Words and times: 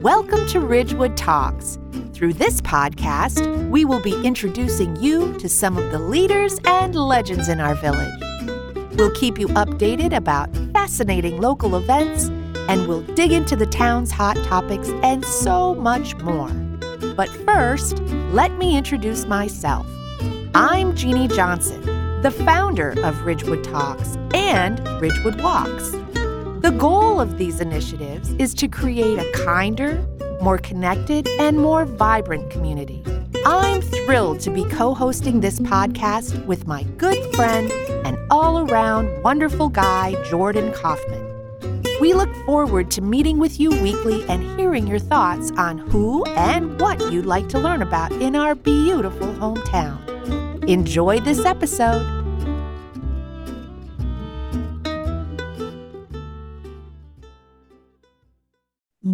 Welcome 0.00 0.46
to 0.46 0.60
Ridgewood 0.60 1.14
Talks. 1.18 1.78
Through 2.14 2.32
this 2.32 2.62
podcast, 2.62 3.68
we 3.68 3.84
will 3.84 4.00
be 4.00 4.18
introducing 4.24 4.96
you 4.96 5.34
to 5.34 5.46
some 5.46 5.76
of 5.76 5.92
the 5.92 5.98
leaders 5.98 6.58
and 6.64 6.94
legends 6.94 7.50
in 7.50 7.60
our 7.60 7.74
village. 7.74 8.08
We'll 8.96 9.10
keep 9.10 9.38
you 9.38 9.48
updated 9.48 10.16
about 10.16 10.48
fascinating 10.72 11.38
local 11.38 11.76
events, 11.76 12.30
and 12.70 12.88
we'll 12.88 13.02
dig 13.14 13.30
into 13.30 13.56
the 13.56 13.66
town's 13.66 14.10
hot 14.10 14.38
topics 14.44 14.88
and 15.02 15.22
so 15.22 15.74
much 15.74 16.16
more. 16.16 16.48
But 17.14 17.28
first, 17.44 17.98
let 18.32 18.56
me 18.56 18.78
introduce 18.78 19.26
myself. 19.26 19.86
I'm 20.54 20.96
Jeannie 20.96 21.28
Johnson, 21.28 21.82
the 22.22 22.30
founder 22.30 22.94
of 23.04 23.26
Ridgewood 23.26 23.64
Talks 23.64 24.16
and 24.32 24.80
Ridgewood 24.98 25.42
Walks. 25.42 25.94
The 26.60 26.72
goal 26.72 27.18
of 27.22 27.38
these 27.38 27.58
initiatives 27.58 28.32
is 28.32 28.52
to 28.56 28.68
create 28.68 29.18
a 29.18 29.32
kinder, 29.32 30.06
more 30.42 30.58
connected, 30.58 31.26
and 31.38 31.58
more 31.58 31.86
vibrant 31.86 32.50
community. 32.50 33.02
I'm 33.46 33.80
thrilled 33.80 34.40
to 34.40 34.50
be 34.50 34.66
co 34.66 34.92
hosting 34.92 35.40
this 35.40 35.58
podcast 35.58 36.44
with 36.44 36.66
my 36.66 36.82
good 36.98 37.34
friend 37.34 37.72
and 38.04 38.18
all 38.30 38.70
around 38.70 39.22
wonderful 39.22 39.70
guy, 39.70 40.22
Jordan 40.28 40.70
Kaufman. 40.74 41.26
We 41.98 42.12
look 42.12 42.34
forward 42.44 42.90
to 42.90 43.00
meeting 43.00 43.38
with 43.38 43.58
you 43.58 43.70
weekly 43.70 44.22
and 44.28 44.42
hearing 44.60 44.86
your 44.86 44.98
thoughts 44.98 45.52
on 45.52 45.78
who 45.78 46.26
and 46.26 46.78
what 46.78 47.00
you'd 47.10 47.24
like 47.24 47.48
to 47.48 47.58
learn 47.58 47.80
about 47.80 48.12
in 48.12 48.36
our 48.36 48.54
beautiful 48.54 49.28
hometown. 49.28 50.68
Enjoy 50.68 51.20
this 51.20 51.46
episode. 51.46 52.19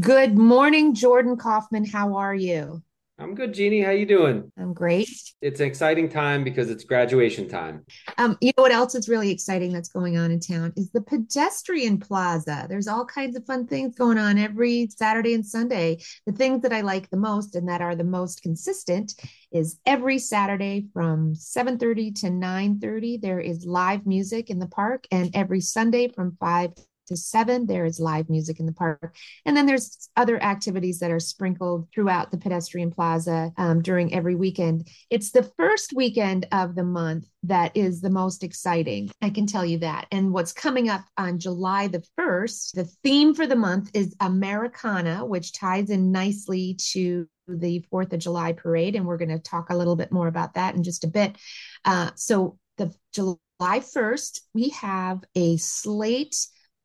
Good 0.00 0.36
morning, 0.36 0.94
Jordan 0.94 1.36
Kaufman. 1.36 1.84
How 1.84 2.16
are 2.16 2.34
you? 2.34 2.82
I'm 3.18 3.36
good, 3.36 3.54
Jeannie. 3.54 3.82
How 3.82 3.92
you 3.92 4.04
doing? 4.04 4.50
I'm 4.58 4.74
great. 4.74 5.08
It's 5.40 5.60
an 5.60 5.66
exciting 5.66 6.08
time 6.08 6.42
because 6.42 6.70
it's 6.70 6.82
graduation 6.82 7.48
time. 7.48 7.84
Um, 8.18 8.36
you 8.40 8.52
know 8.56 8.64
what 8.64 8.72
else 8.72 8.96
is 8.96 9.08
really 9.08 9.30
exciting 9.30 9.72
that's 9.72 9.88
going 9.88 10.18
on 10.18 10.32
in 10.32 10.40
town 10.40 10.72
is 10.76 10.90
the 10.90 11.00
pedestrian 11.00 11.98
plaza. 11.98 12.66
There's 12.68 12.88
all 12.88 13.06
kinds 13.06 13.36
of 13.36 13.46
fun 13.46 13.68
things 13.68 13.94
going 13.94 14.18
on 14.18 14.38
every 14.38 14.88
Saturday 14.88 15.34
and 15.34 15.46
Sunday. 15.46 15.98
The 16.26 16.32
things 16.32 16.62
that 16.62 16.72
I 16.72 16.80
like 16.80 17.08
the 17.08 17.16
most 17.16 17.54
and 17.54 17.68
that 17.68 17.80
are 17.80 17.94
the 17.94 18.04
most 18.04 18.42
consistent 18.42 19.14
is 19.52 19.78
every 19.86 20.18
Saturday 20.18 20.88
from 20.92 21.34
7:30 21.34 22.10
to 22.20 22.30
9:30 22.30 23.20
there 23.20 23.40
is 23.40 23.64
live 23.64 24.04
music 24.04 24.50
in 24.50 24.58
the 24.58 24.66
park 24.66 25.06
and 25.12 25.30
every 25.32 25.60
Sunday 25.60 26.08
from 26.08 26.36
5 26.40 26.72
to 27.06 27.16
seven. 27.16 27.66
There 27.66 27.84
is 27.84 28.00
live 28.00 28.28
music 28.28 28.60
in 28.60 28.66
the 28.66 28.72
park. 28.72 29.16
And 29.44 29.56
then 29.56 29.66
there's 29.66 30.08
other 30.16 30.42
activities 30.42 30.98
that 31.00 31.10
are 31.10 31.20
sprinkled 31.20 31.88
throughout 31.92 32.30
the 32.30 32.38
pedestrian 32.38 32.90
plaza 32.90 33.52
um, 33.56 33.82
during 33.82 34.14
every 34.14 34.34
weekend. 34.34 34.88
It's 35.10 35.30
the 35.30 35.50
first 35.56 35.92
weekend 35.94 36.46
of 36.52 36.74
the 36.74 36.84
month 36.84 37.26
that 37.44 37.76
is 37.76 38.00
the 38.00 38.10
most 38.10 38.42
exciting. 38.42 39.10
I 39.22 39.30
can 39.30 39.46
tell 39.46 39.64
you 39.64 39.78
that. 39.78 40.06
And 40.10 40.32
what's 40.32 40.52
coming 40.52 40.88
up 40.88 41.04
on 41.16 41.38
July 41.38 41.86
the 41.86 42.04
1st, 42.18 42.72
the 42.72 42.84
theme 43.04 43.34
for 43.34 43.46
the 43.46 43.56
month 43.56 43.90
is 43.94 44.14
Americana, 44.20 45.24
which 45.24 45.52
ties 45.52 45.90
in 45.90 46.10
nicely 46.12 46.76
to 46.92 47.28
the 47.48 47.84
4th 47.92 48.12
of 48.12 48.18
July 48.18 48.52
parade. 48.52 48.96
And 48.96 49.06
we're 49.06 49.16
going 49.16 49.28
to 49.28 49.38
talk 49.38 49.70
a 49.70 49.76
little 49.76 49.96
bit 49.96 50.10
more 50.10 50.26
about 50.26 50.54
that 50.54 50.74
in 50.74 50.82
just 50.82 51.04
a 51.04 51.08
bit. 51.08 51.36
Uh, 51.84 52.10
so 52.16 52.58
the 52.78 52.92
July 53.12 53.38
1st, 53.60 54.40
we 54.54 54.70
have 54.70 55.22
a 55.34 55.56
slate 55.56 56.36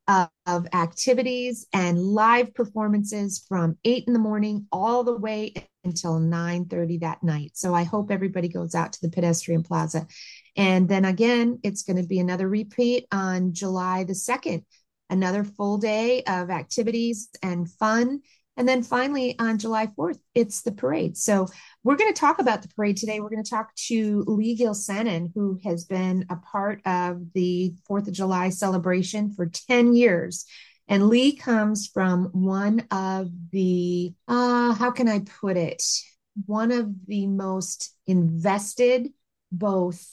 of, 0.07 0.29
activities 0.73 1.65
and 1.71 1.97
live 1.97 2.53
performances 2.53 3.45
from 3.47 3.77
eight 3.85 4.03
in 4.05 4.11
the 4.13 4.19
morning 4.19 4.67
all 4.71 5.03
the 5.03 5.15
way 5.15 5.53
until 5.85 6.19
9 6.19 6.65
30 6.65 6.97
that 6.97 7.23
night. 7.23 7.51
So 7.53 7.73
I 7.73 7.83
hope 7.83 8.11
everybody 8.11 8.49
goes 8.49 8.75
out 8.75 8.91
to 8.93 9.01
the 9.01 9.09
pedestrian 9.09 9.63
plaza. 9.63 10.07
And 10.57 10.89
then 10.89 11.05
again, 11.05 11.59
it's 11.63 11.83
going 11.83 12.01
to 12.01 12.07
be 12.07 12.19
another 12.19 12.49
repeat 12.49 13.07
on 13.11 13.53
July 13.53 14.03
the 14.03 14.13
2nd, 14.13 14.65
another 15.09 15.45
full 15.45 15.77
day 15.77 16.23
of 16.23 16.49
activities 16.49 17.29
and 17.41 17.69
fun. 17.71 18.21
And 18.57 18.67
then 18.67 18.83
finally 18.83 19.37
on 19.39 19.57
July 19.57 19.87
4th, 19.87 20.19
it's 20.35 20.61
the 20.61 20.71
parade. 20.71 21.17
So 21.17 21.47
we're 21.83 21.95
going 21.95 22.13
to 22.13 22.19
talk 22.19 22.39
about 22.39 22.61
the 22.61 22.67
parade 22.67 22.97
today. 22.97 23.19
We're 23.19 23.29
going 23.29 23.43
to 23.43 23.49
talk 23.49 23.73
to 23.87 24.23
Leigh 24.27 24.57
Gilsenan, 24.57 25.31
who 25.33 25.59
has 25.63 25.85
been 25.85 26.25
a 26.29 26.35
part 26.35 26.81
of 26.85 27.33
the 27.33 27.73
4th 27.89 28.07
of 28.07 28.13
July 28.13 28.49
celebration 28.49 29.33
for 29.33 29.45
10 29.47 29.95
years. 29.95 30.45
And 30.87 31.07
Leigh 31.07 31.33
comes 31.33 31.87
from 31.87 32.25
one 32.33 32.85
of 32.91 33.29
the, 33.51 34.13
uh, 34.27 34.73
how 34.73 34.91
can 34.91 35.07
I 35.07 35.19
put 35.19 35.55
it? 35.55 35.81
One 36.45 36.71
of 36.71 36.89
the 37.07 37.27
most 37.27 37.95
invested, 38.05 39.09
both 39.51 40.05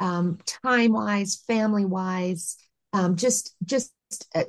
um, 0.00 0.38
time 0.44 0.92
wise, 0.92 1.42
family 1.46 1.84
wise, 1.84 2.56
um, 2.92 3.16
just 3.16 3.54
just 3.64 3.92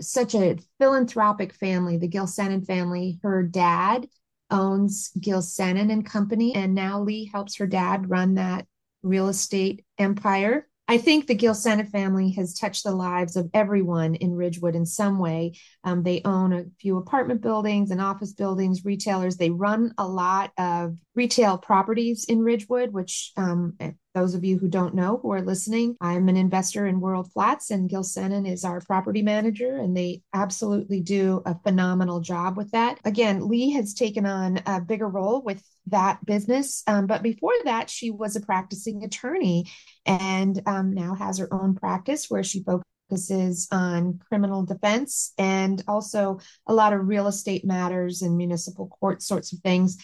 such 0.02 0.36
a 0.36 0.58
philanthropic 0.80 1.54
family, 1.54 1.98
the 1.98 2.10
Gilsenan 2.10 2.66
family. 2.66 3.20
Her 3.24 3.44
dad 3.44 4.08
owns 4.50 5.12
Gilsenan 5.20 5.92
and 5.92 6.06
Company, 6.06 6.56
and 6.56 6.74
now 6.74 7.02
Leigh 7.02 7.30
helps 7.32 7.58
her 7.58 7.68
dad 7.68 8.10
run 8.10 8.36
that 8.36 8.66
real 9.04 9.28
estate 9.28 9.86
empire. 9.98 10.68
I 10.90 10.98
think 10.98 11.28
the 11.28 11.36
Gilsenan 11.36 11.90
family 11.90 12.32
has 12.32 12.54
touched 12.54 12.86
the 12.86 12.96
lives 12.96 13.36
of 13.36 13.50
everyone 13.54 14.16
in 14.16 14.34
Ridgewood 14.36 14.74
in 14.74 14.86
some 14.86 15.20
way. 15.20 15.54
Um, 15.84 16.02
they 16.02 16.22
own 16.24 16.54
a 16.54 16.66
few 16.80 16.98
apartment 16.98 17.42
buildings 17.42 17.92
and 17.92 18.00
office 18.00 18.32
buildings, 18.32 18.86
retailers. 18.86 19.36
They 19.36 19.50
run 19.50 19.94
a 19.98 20.08
lot 20.08 20.52
of 20.58 20.96
retail 21.18 21.58
properties 21.58 22.26
in 22.26 22.44
Ridgewood, 22.44 22.94
which 22.94 23.34
um, 23.36 23.76
those 24.14 24.36
of 24.36 24.46
you 24.46 24.60
who 24.60 24.68
don't 24.68 24.94
know 24.94 25.20
who 25.22 25.34
are 25.34 25.42
listening, 25.42 25.98
I'm 26.00 26.30
an 26.30 26.38
investor 26.38 26.86
in 26.86 27.02
World 27.02 27.32
Flats, 27.34 27.72
and 27.72 27.90
Gil 27.90 28.04
Gilsenan 28.04 28.48
is 28.48 28.64
our 28.64 28.80
property 28.80 29.24
manager, 29.24 29.78
and 29.78 29.98
they 29.98 30.22
absolutely 30.34 31.02
do 31.02 31.42
a 31.46 31.58
phenomenal 31.64 32.22
job 32.22 32.56
with 32.56 32.72
that. 32.72 33.00
Again, 33.04 33.48
Leigh 33.50 33.72
has 33.72 33.96
taken 33.96 34.28
on 34.28 34.62
a 34.68 34.80
bigger 34.80 35.10
role 35.10 35.42
with 35.42 35.64
that 35.88 36.24
business, 36.24 36.84
um, 36.86 37.08
but 37.08 37.24
before 37.24 37.54
that, 37.66 37.90
she 37.90 38.12
was 38.12 38.36
a 38.36 38.42
practicing 38.42 39.04
attorney 39.04 39.66
and 40.06 40.62
um, 40.68 40.94
now 40.94 41.16
has 41.16 41.40
her 41.40 41.52
own 41.52 41.74
practice 41.74 42.30
where 42.30 42.44
she 42.44 42.64
focuses 42.64 43.68
on 43.72 44.20
criminal 44.30 44.64
defense 44.64 45.34
and 45.38 45.84
also 45.88 46.40
a 46.68 46.74
lot 46.74 46.94
of 46.94 47.08
real 47.08 47.26
estate 47.28 47.66
matters 47.66 48.22
and 48.22 48.38
municipal 48.38 48.88
court 48.88 49.24
sorts 49.24 49.54
of 49.54 49.60
things 49.60 49.98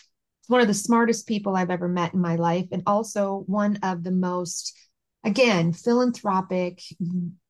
one 0.48 0.62
of 0.62 0.68
the 0.68 0.74
smartest 0.74 1.28
people 1.28 1.56
I've 1.56 1.70
ever 1.72 1.88
met 1.88 2.14
in 2.14 2.22
my 2.22 2.36
life, 2.36 2.68
and 2.72 2.84
also 2.86 3.44
one 3.48 3.78
of 3.84 4.04
the 4.04 4.12
most, 4.12 4.78
again, 5.24 5.74
philanthropic, 5.74 6.82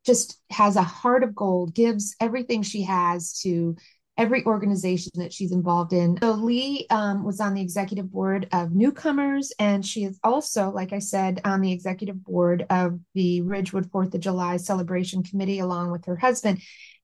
just 0.05 0.39
has 0.49 0.75
a 0.75 0.83
heart 0.83 1.23
of 1.23 1.35
gold, 1.35 1.73
gives 1.73 2.15
everything 2.19 2.61
she 2.61 2.83
has 2.83 3.39
to 3.39 3.75
every 4.17 4.45
organization 4.45 5.11
that 5.15 5.33
she's 5.33 5.51
involved 5.51 5.91
in. 5.91 6.17
So 6.21 6.33
Leigh 6.33 6.85
um, 6.89 7.23
was 7.23 7.39
on 7.39 7.53
the 7.53 7.61
executive 7.61 8.11
board 8.11 8.47
of 8.51 8.71
Newcomers, 8.71 9.51
and 9.57 9.85
she 9.85 10.03
is 10.03 10.19
also, 10.23 10.69
like 10.69 10.93
I 10.93 10.99
said, 10.99 11.41
on 11.43 11.61
the 11.61 11.71
executive 11.71 12.23
board 12.23 12.65
of 12.69 12.99
the 13.15 13.41
Ridgewood 13.41 13.89
Fourth 13.91 14.13
of 14.13 14.21
July 14.21 14.57
Celebration 14.57 15.23
Committee, 15.23 15.59
along 15.59 15.91
with 15.91 16.05
her 16.05 16.15
husband. 16.15 16.61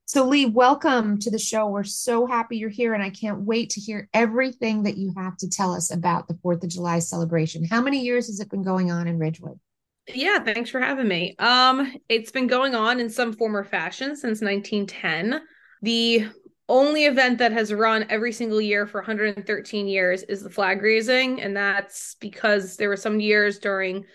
So, 0.10 0.26
Leigh, 0.26 0.48
welcome 0.48 1.20
to 1.20 1.30
the 1.30 1.38
show. 1.38 1.68
We're 1.68 1.84
so 1.84 2.26
happy 2.26 2.58
you're 2.58 2.72
here, 2.72 2.96
and 2.96 3.04
I 3.04 3.12
can't 3.12 3.42
wait 3.42 3.70
to 3.70 3.80
hear 3.80 4.10
everything 4.12 4.82
that 4.82 4.98
you 4.98 5.14
have 5.16 5.38
to 5.38 5.48
tell 5.48 5.72
us 5.72 5.94
about 5.94 6.28
the 6.28 6.34
4th 6.34 6.64
of 6.64 6.70
July 6.72 6.98
celebration. 6.98 7.64
How 7.64 7.80
many 7.80 8.00
years 8.02 8.26
has 8.26 8.40
it 8.40 8.50
been 8.50 8.64
going 8.64 8.90
on 8.90 9.08
in 9.08 9.20
Ridgewood? 9.20 9.60
Yeah, 10.08 10.40
thanks 10.40 10.72
for 10.72 10.80
having 10.80 11.08
me. 11.08 11.36
Um, 11.38 11.96
it's 12.10 12.32
been 12.32 12.48
going 12.48 12.74
on 12.74 13.00
in 13.00 13.08
some 13.12 13.34
form 13.34 13.56
or 13.56 13.64
fashion 13.64 14.16
since 14.16 14.42
1910. 14.42 15.42
The 15.84 16.26
only 16.68 17.06
event 17.06 17.38
that 17.38 17.52
has 17.52 17.72
run 17.72 18.08
every 18.10 18.32
single 18.32 18.60
year 18.60 18.88
for 18.88 19.02
113 19.02 19.88
years 19.88 20.24
is 20.24 20.42
the 20.42 20.50
flag 20.50 20.82
raising, 20.82 21.40
and 21.40 21.56
that's 21.56 22.16
because 22.16 22.78
there 22.78 22.90
were 22.90 22.98
some 22.98 23.20
years 23.20 23.60
during 23.60 24.06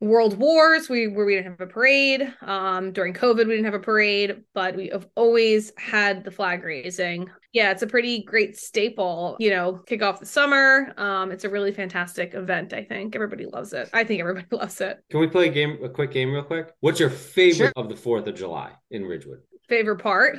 world 0.00 0.36
wars 0.36 0.90
we 0.90 1.08
where 1.08 1.24
we 1.24 1.34
didn't 1.34 1.52
have 1.52 1.60
a 1.60 1.66
parade. 1.66 2.32
Um 2.42 2.92
during 2.92 3.14
covid 3.14 3.46
we 3.46 3.54
didn't 3.54 3.64
have 3.64 3.74
a 3.74 3.78
parade 3.78 4.42
but 4.52 4.76
we 4.76 4.88
have 4.88 5.06
always 5.16 5.72
had 5.78 6.24
the 6.24 6.30
flag 6.30 6.62
raising. 6.62 7.30
Yeah 7.52 7.70
it's 7.70 7.82
a 7.82 7.86
pretty 7.86 8.22
great 8.24 8.58
staple 8.58 9.36
you 9.40 9.50
know 9.50 9.80
kick 9.86 10.02
off 10.02 10.20
the 10.20 10.26
summer. 10.26 10.92
Um 10.98 11.32
it's 11.32 11.44
a 11.44 11.48
really 11.48 11.72
fantastic 11.72 12.34
event 12.34 12.72
i 12.72 12.82
think. 12.84 13.14
Everybody 13.14 13.46
loves 13.46 13.72
it. 13.72 13.88
I 13.94 14.04
think 14.04 14.20
everybody 14.20 14.46
loves 14.52 14.80
it. 14.80 14.98
Can 15.10 15.20
we 15.20 15.28
play 15.28 15.48
a 15.48 15.52
game 15.52 15.78
a 15.82 15.88
quick 15.88 16.12
game 16.12 16.32
real 16.32 16.42
quick? 16.42 16.72
What's 16.80 17.00
your 17.00 17.10
favorite 17.10 17.72
sure. 17.76 17.84
of 17.84 17.88
the 17.88 17.96
fourth 17.96 18.26
of 18.26 18.34
july 18.34 18.72
in 18.90 19.04
ridgewood? 19.04 19.40
Favorite 19.68 19.98
part? 20.02 20.38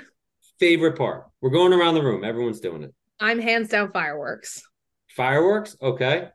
Favorite 0.59 0.97
part. 0.97 1.25
We're 1.41 1.49
going 1.49 1.73
around 1.73 1.95
the 1.95 2.03
room. 2.03 2.23
Everyone's 2.23 2.59
doing 2.59 2.83
it. 2.83 2.93
I'm 3.19 3.39
hands 3.39 3.69
down 3.69 3.91
fireworks. 3.91 4.63
Fireworks? 5.09 5.75
Okay. 5.81 6.29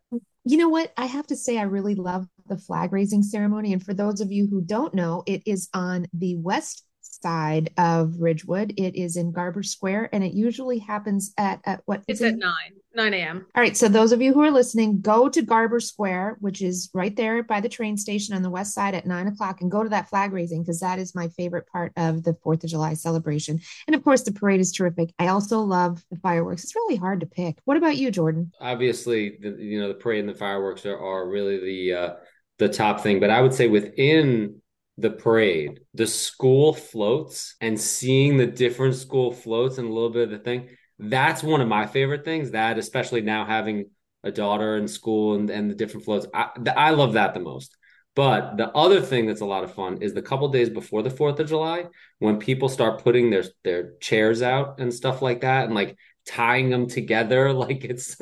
You 0.44 0.56
know 0.56 0.68
what? 0.68 0.92
I 0.96 1.06
have 1.06 1.26
to 1.28 1.36
say, 1.36 1.56
I 1.56 1.62
really 1.62 1.94
love 1.94 2.26
the 2.46 2.58
flag 2.58 2.92
raising 2.92 3.22
ceremony. 3.22 3.72
And 3.72 3.84
for 3.84 3.94
those 3.94 4.20
of 4.20 4.32
you 4.32 4.46
who 4.46 4.60
don't 4.60 4.94
know, 4.94 5.22
it 5.26 5.42
is 5.46 5.68
on 5.74 6.06
the 6.12 6.36
west 6.36 6.84
side 7.00 7.70
of 7.78 8.20
Ridgewood. 8.20 8.74
It 8.76 8.96
is 8.96 9.16
in 9.16 9.32
Garber 9.32 9.62
Square, 9.62 10.10
and 10.12 10.24
it 10.24 10.32
usually 10.32 10.78
happens 10.78 11.32
at, 11.38 11.60
at 11.64 11.82
what? 11.86 12.02
It's 12.08 12.22
at 12.22 12.36
nine. 12.36 12.72
9 12.94 13.14
a.m. 13.14 13.46
All 13.54 13.62
right. 13.62 13.76
So, 13.76 13.88
those 13.88 14.12
of 14.12 14.20
you 14.20 14.34
who 14.34 14.42
are 14.42 14.50
listening, 14.50 15.00
go 15.00 15.28
to 15.28 15.40
Garber 15.40 15.80
Square, 15.80 16.36
which 16.40 16.60
is 16.60 16.90
right 16.92 17.14
there 17.16 17.42
by 17.42 17.60
the 17.60 17.68
train 17.68 17.96
station 17.96 18.34
on 18.34 18.42
the 18.42 18.50
west 18.50 18.74
side 18.74 18.94
at 18.94 19.06
nine 19.06 19.28
o'clock, 19.28 19.60
and 19.60 19.70
go 19.70 19.82
to 19.82 19.88
that 19.88 20.10
flag 20.10 20.32
raising 20.32 20.62
because 20.62 20.80
that 20.80 20.98
is 20.98 21.14
my 21.14 21.28
favorite 21.28 21.66
part 21.66 21.92
of 21.96 22.22
the 22.22 22.34
4th 22.44 22.64
of 22.64 22.70
July 22.70 22.94
celebration. 22.94 23.60
And 23.86 23.96
of 23.96 24.04
course, 24.04 24.22
the 24.22 24.32
parade 24.32 24.60
is 24.60 24.72
terrific. 24.72 25.14
I 25.18 25.28
also 25.28 25.60
love 25.60 26.04
the 26.10 26.18
fireworks. 26.18 26.64
It's 26.64 26.76
really 26.76 26.96
hard 26.96 27.20
to 27.20 27.26
pick. 27.26 27.58
What 27.64 27.76
about 27.76 27.96
you, 27.96 28.10
Jordan? 28.10 28.52
Obviously, 28.60 29.38
the, 29.40 29.56
you 29.58 29.80
know, 29.80 29.88
the 29.88 29.94
parade 29.94 30.20
and 30.20 30.28
the 30.28 30.34
fireworks 30.34 30.84
are, 30.84 30.98
are 30.98 31.28
really 31.28 31.58
the, 31.60 31.94
uh, 31.94 32.14
the 32.62 32.72
top 32.72 33.00
thing. 33.00 33.20
But 33.20 33.30
I 33.30 33.40
would 33.40 33.54
say 33.54 33.68
within 33.68 34.60
the 34.98 35.10
parade, 35.10 35.80
the 35.94 36.06
school 36.06 36.72
floats 36.72 37.56
and 37.60 37.80
seeing 37.80 38.36
the 38.36 38.46
different 38.46 38.94
school 38.94 39.32
floats 39.32 39.78
and 39.78 39.88
a 39.88 39.92
little 39.92 40.10
bit 40.10 40.24
of 40.24 40.30
the 40.30 40.38
thing 40.38 40.68
that's 41.02 41.42
one 41.42 41.60
of 41.60 41.68
my 41.68 41.86
favorite 41.86 42.24
things. 42.24 42.52
That 42.52 42.78
especially 42.78 43.22
now 43.22 43.44
having 43.44 43.90
a 44.22 44.30
daughter 44.30 44.76
in 44.76 44.86
school 44.86 45.34
and, 45.34 45.50
and 45.50 45.70
the 45.70 45.74
different 45.74 46.04
floats, 46.04 46.26
I, 46.32 46.50
I 46.76 46.90
love 46.90 47.14
that 47.14 47.34
the 47.34 47.40
most. 47.40 47.76
But 48.14 48.56
the 48.56 48.70
other 48.70 49.00
thing 49.00 49.26
that's 49.26 49.40
a 49.40 49.46
lot 49.46 49.64
of 49.64 49.74
fun 49.74 50.02
is 50.02 50.12
the 50.12 50.22
couple 50.22 50.48
days 50.48 50.68
before 50.68 51.02
the 51.02 51.10
Fourth 51.10 51.40
of 51.40 51.48
July 51.48 51.86
when 52.18 52.38
people 52.38 52.68
start 52.68 53.02
putting 53.02 53.30
their 53.30 53.44
their 53.64 53.94
chairs 54.00 54.42
out 54.42 54.78
and 54.78 54.92
stuff 54.92 55.22
like 55.22 55.40
that, 55.40 55.66
and 55.66 55.74
like 55.74 55.96
tying 56.26 56.70
them 56.70 56.88
together, 56.88 57.52
like 57.64 57.84
it's. 57.84 58.16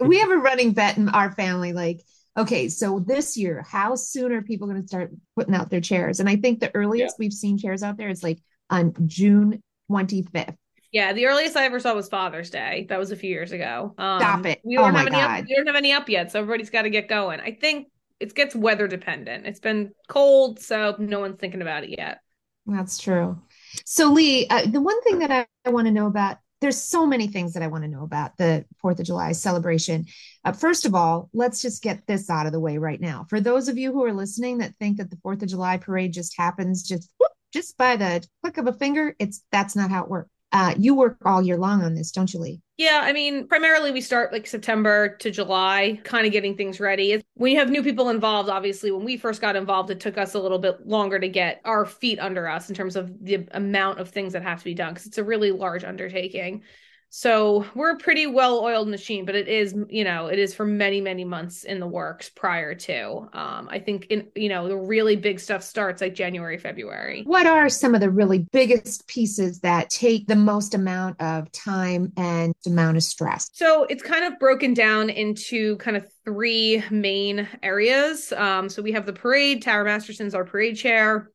we 0.00 0.18
have 0.18 0.30
a 0.30 0.38
running 0.38 0.72
bet 0.72 0.96
in 0.96 1.08
our 1.08 1.32
family, 1.32 1.72
like 1.72 2.00
okay, 2.36 2.68
so 2.68 2.98
this 2.98 3.36
year, 3.36 3.64
how 3.68 3.94
soon 3.94 4.32
are 4.32 4.42
people 4.42 4.68
going 4.68 4.80
to 4.80 4.88
start 4.88 5.12
putting 5.34 5.54
out 5.54 5.70
their 5.70 5.80
chairs? 5.80 6.20
And 6.20 6.28
I 6.28 6.36
think 6.36 6.60
the 6.60 6.74
earliest 6.74 7.14
yeah. 7.14 7.24
we've 7.24 7.32
seen 7.32 7.58
chairs 7.58 7.82
out 7.82 7.96
there 7.96 8.08
is 8.08 8.22
like 8.22 8.38
on 8.70 8.94
June 9.06 9.62
25th. 9.90 10.56
Yeah, 10.92 11.12
the 11.12 11.26
earliest 11.26 11.56
I 11.56 11.64
ever 11.64 11.80
saw 11.80 11.94
was 11.94 12.08
Father's 12.08 12.50
Day. 12.50 12.86
That 12.88 12.98
was 12.98 13.10
a 13.10 13.16
few 13.16 13.30
years 13.30 13.52
ago. 13.52 13.94
Um, 13.98 14.20
Stop 14.20 14.46
it! 14.46 14.60
We 14.64 14.76
don't 14.76 14.94
oh 14.94 14.96
have 14.96 15.06
any. 15.06 15.20
Up, 15.20 15.44
we 15.46 15.54
don't 15.54 15.66
have 15.66 15.76
any 15.76 15.92
up 15.92 16.08
yet, 16.08 16.32
so 16.32 16.38
everybody's 16.38 16.70
got 16.70 16.82
to 16.82 16.90
get 16.90 17.08
going. 17.08 17.40
I 17.40 17.52
think 17.52 17.88
it 18.20 18.34
gets 18.34 18.54
weather 18.54 18.86
dependent. 18.88 19.46
It's 19.46 19.60
been 19.60 19.92
cold, 20.08 20.60
so 20.60 20.94
no 20.98 21.20
one's 21.20 21.38
thinking 21.38 21.60
about 21.60 21.84
it 21.84 21.90
yet. 21.90 22.20
That's 22.66 22.98
true. 22.98 23.42
So 23.84 24.12
Leigh, 24.12 24.48
uh, 24.48 24.66
the 24.66 24.80
one 24.80 25.00
thing 25.02 25.18
that 25.18 25.30
I, 25.30 25.46
I 25.64 25.70
want 25.70 25.86
to 25.86 25.92
know 25.92 26.06
about 26.06 26.38
there's 26.60 26.80
so 26.80 27.06
many 27.06 27.26
things 27.26 27.52
that 27.52 27.62
I 27.62 27.66
want 27.66 27.84
to 27.84 27.90
know 27.90 28.02
about 28.02 28.36
the 28.36 28.64
Fourth 28.80 28.98
of 28.98 29.06
July 29.06 29.32
celebration. 29.32 30.06
Uh, 30.44 30.52
first 30.52 30.86
of 30.86 30.94
all, 30.94 31.28
let's 31.32 31.60
just 31.60 31.82
get 31.82 32.06
this 32.06 32.30
out 32.30 32.46
of 32.46 32.52
the 32.52 32.60
way 32.60 32.78
right 32.78 33.00
now. 33.00 33.26
For 33.28 33.40
those 33.40 33.68
of 33.68 33.78
you 33.78 33.92
who 33.92 34.04
are 34.04 34.12
listening 34.12 34.58
that 34.58 34.74
think 34.76 34.96
that 34.96 35.10
the 35.10 35.18
Fourth 35.22 35.42
of 35.42 35.48
July 35.48 35.76
parade 35.76 36.12
just 36.12 36.36
happens 36.36 36.82
just 36.82 37.10
whoop, 37.18 37.32
just 37.52 37.76
by 37.76 37.96
the 37.96 38.26
click 38.42 38.58
of 38.58 38.66
a 38.66 38.72
finger, 38.72 39.14
it's 39.18 39.42
that's 39.52 39.76
not 39.76 39.90
how 39.90 40.04
it 40.04 40.10
works 40.10 40.30
uh, 40.56 40.74
you 40.78 40.94
work 40.94 41.18
all 41.26 41.42
year 41.42 41.58
long 41.58 41.82
on 41.82 41.94
this, 41.94 42.10
don't 42.10 42.32
you, 42.32 42.40
Leigh? 42.40 42.62
Yeah, 42.78 43.00
I 43.02 43.12
mean, 43.12 43.46
primarily 43.46 43.90
we 43.90 44.00
start 44.00 44.32
like 44.32 44.46
September 44.46 45.16
to 45.16 45.30
July, 45.30 46.00
kind 46.02 46.26
of 46.26 46.32
getting 46.32 46.56
things 46.56 46.80
ready. 46.80 47.22
When 47.34 47.52
you 47.52 47.58
have 47.58 47.68
new 47.68 47.82
people 47.82 48.08
involved, 48.08 48.48
obviously, 48.48 48.90
when 48.90 49.04
we 49.04 49.18
first 49.18 49.42
got 49.42 49.54
involved, 49.54 49.90
it 49.90 50.00
took 50.00 50.16
us 50.16 50.32
a 50.32 50.40
little 50.40 50.58
bit 50.58 50.86
longer 50.86 51.18
to 51.18 51.28
get 51.28 51.60
our 51.66 51.84
feet 51.84 52.18
under 52.18 52.48
us 52.48 52.70
in 52.70 52.74
terms 52.74 52.96
of 52.96 53.12
the 53.22 53.46
amount 53.50 53.98
of 53.98 54.08
things 54.08 54.32
that 54.32 54.42
have 54.42 54.58
to 54.60 54.64
be 54.64 54.72
done 54.72 54.94
because 54.94 55.06
it's 55.06 55.18
a 55.18 55.24
really 55.24 55.52
large 55.52 55.84
undertaking. 55.84 56.62
So 57.08 57.64
we're 57.74 57.92
a 57.92 57.98
pretty 57.98 58.26
well 58.26 58.60
oiled 58.60 58.88
machine, 58.88 59.24
but 59.24 59.34
it 59.34 59.48
is, 59.48 59.74
you 59.88 60.04
know, 60.04 60.26
it 60.26 60.38
is 60.38 60.54
for 60.54 60.66
many, 60.66 61.00
many 61.00 61.24
months 61.24 61.64
in 61.64 61.80
the 61.80 61.86
works 61.86 62.28
prior 62.28 62.74
to. 62.74 63.28
Um, 63.32 63.68
I 63.70 63.78
think 63.78 64.06
in, 64.10 64.28
you 64.34 64.48
know, 64.48 64.68
the 64.68 64.76
really 64.76 65.16
big 65.16 65.40
stuff 65.40 65.62
starts 65.62 66.02
like 66.02 66.14
January, 66.14 66.58
February. 66.58 67.22
What 67.24 67.46
are 67.46 67.68
some 67.68 67.94
of 67.94 68.00
the 68.00 68.10
really 68.10 68.40
biggest 68.52 69.06
pieces 69.06 69.60
that 69.60 69.88
take 69.88 70.26
the 70.26 70.36
most 70.36 70.74
amount 70.74 71.20
of 71.20 71.50
time 71.52 72.12
and 72.16 72.54
amount 72.66 72.96
of 72.96 73.02
stress? 73.02 73.48
So 73.52 73.84
it's 73.84 74.02
kind 74.02 74.24
of 74.24 74.38
broken 74.38 74.74
down 74.74 75.08
into 75.08 75.76
kind 75.76 75.96
of 75.96 76.06
three 76.24 76.82
main 76.90 77.48
areas. 77.62 78.32
Um, 78.32 78.68
so 78.68 78.82
we 78.82 78.92
have 78.92 79.06
the 79.06 79.12
parade, 79.12 79.62
Tara 79.62 79.84
Masterson's 79.84 80.34
our 80.34 80.44
parade 80.44 80.76
chair. 80.76 81.30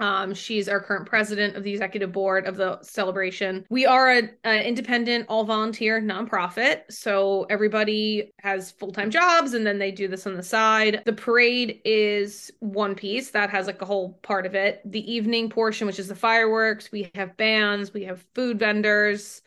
Um, 0.00 0.32
she's 0.32 0.66
our 0.68 0.80
current 0.80 1.06
president 1.06 1.56
of 1.56 1.62
the 1.62 1.70
executive 1.70 2.10
board 2.10 2.46
of 2.46 2.56
the 2.56 2.82
celebration. 2.82 3.66
We 3.68 3.84
are 3.84 4.10
an 4.10 4.30
independent, 4.44 5.26
all 5.28 5.44
volunteer 5.44 6.00
nonprofit. 6.00 6.90
So 6.90 7.46
everybody 7.50 8.32
has 8.38 8.70
full 8.70 8.92
time 8.92 9.10
jobs 9.10 9.52
and 9.52 9.66
then 9.66 9.78
they 9.78 9.92
do 9.92 10.08
this 10.08 10.26
on 10.26 10.34
the 10.34 10.42
side. 10.42 11.02
The 11.04 11.12
parade 11.12 11.82
is 11.84 12.50
one 12.60 12.94
piece 12.94 13.30
that 13.32 13.50
has 13.50 13.66
like 13.66 13.82
a 13.82 13.86
whole 13.86 14.14
part 14.22 14.46
of 14.46 14.54
it. 14.54 14.80
The 14.86 15.12
evening 15.12 15.50
portion, 15.50 15.86
which 15.86 15.98
is 15.98 16.08
the 16.08 16.14
fireworks, 16.14 16.90
we 16.90 17.10
have 17.14 17.36
bands, 17.36 17.92
we 17.92 18.04
have 18.04 18.24
food 18.34 18.58
vendors. 18.58 19.42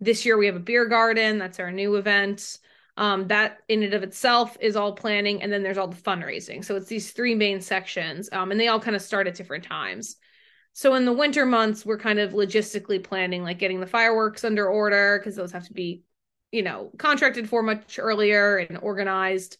This 0.00 0.24
year 0.24 0.38
we 0.38 0.46
have 0.46 0.56
a 0.56 0.60
beer 0.60 0.86
garden. 0.86 1.38
That's 1.38 1.60
our 1.60 1.70
new 1.70 1.96
event. 1.96 2.58
Um, 2.98 3.28
that 3.28 3.58
in 3.68 3.84
and 3.84 3.94
of 3.94 4.02
itself 4.02 4.56
is 4.60 4.74
all 4.74 4.92
planning, 4.92 5.40
and 5.40 5.52
then 5.52 5.62
there's 5.62 5.78
all 5.78 5.86
the 5.86 5.96
fundraising. 5.96 6.64
So 6.64 6.74
it's 6.74 6.88
these 6.88 7.12
three 7.12 7.36
main 7.36 7.60
sections, 7.60 8.28
um, 8.32 8.50
and 8.50 8.58
they 8.58 8.66
all 8.66 8.80
kind 8.80 8.96
of 8.96 9.02
start 9.02 9.28
at 9.28 9.36
different 9.36 9.62
times. 9.62 10.16
So 10.72 10.94
in 10.94 11.04
the 11.04 11.12
winter 11.12 11.46
months, 11.46 11.86
we're 11.86 11.98
kind 11.98 12.18
of 12.18 12.32
logistically 12.32 13.02
planning, 13.02 13.44
like 13.44 13.60
getting 13.60 13.78
the 13.78 13.86
fireworks 13.86 14.42
under 14.42 14.66
order 14.66 15.20
because 15.20 15.36
those 15.36 15.52
have 15.52 15.68
to 15.68 15.72
be, 15.72 16.02
you 16.50 16.64
know, 16.64 16.90
contracted 16.98 17.48
for 17.48 17.62
much 17.62 18.00
earlier 18.00 18.56
and 18.56 18.78
organized. 18.82 19.58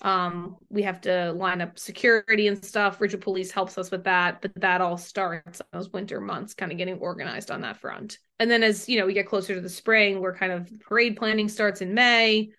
Um, 0.00 0.56
we 0.68 0.82
have 0.82 1.00
to 1.00 1.32
line 1.32 1.62
up 1.62 1.80
security 1.80 2.46
and 2.46 2.64
stuff. 2.64 3.00
Ridgewood 3.00 3.22
Police 3.22 3.50
helps 3.50 3.78
us 3.78 3.90
with 3.90 4.04
that, 4.04 4.42
but 4.42 4.52
that 4.60 4.80
all 4.80 4.96
starts 4.96 5.60
those 5.72 5.90
winter 5.90 6.20
months, 6.20 6.54
kind 6.54 6.70
of 6.70 6.78
getting 6.78 6.98
organized 6.98 7.50
on 7.50 7.62
that 7.62 7.78
front. 7.78 8.18
And 8.38 8.48
then 8.48 8.62
as 8.62 8.88
you 8.88 9.00
know, 9.00 9.06
we 9.06 9.12
get 9.12 9.26
closer 9.26 9.56
to 9.56 9.60
the 9.60 9.68
spring, 9.68 10.20
we're 10.20 10.36
kind 10.36 10.52
of 10.52 10.72
parade 10.78 11.16
planning 11.16 11.48
starts 11.48 11.80
in 11.80 11.92
May 11.92 12.50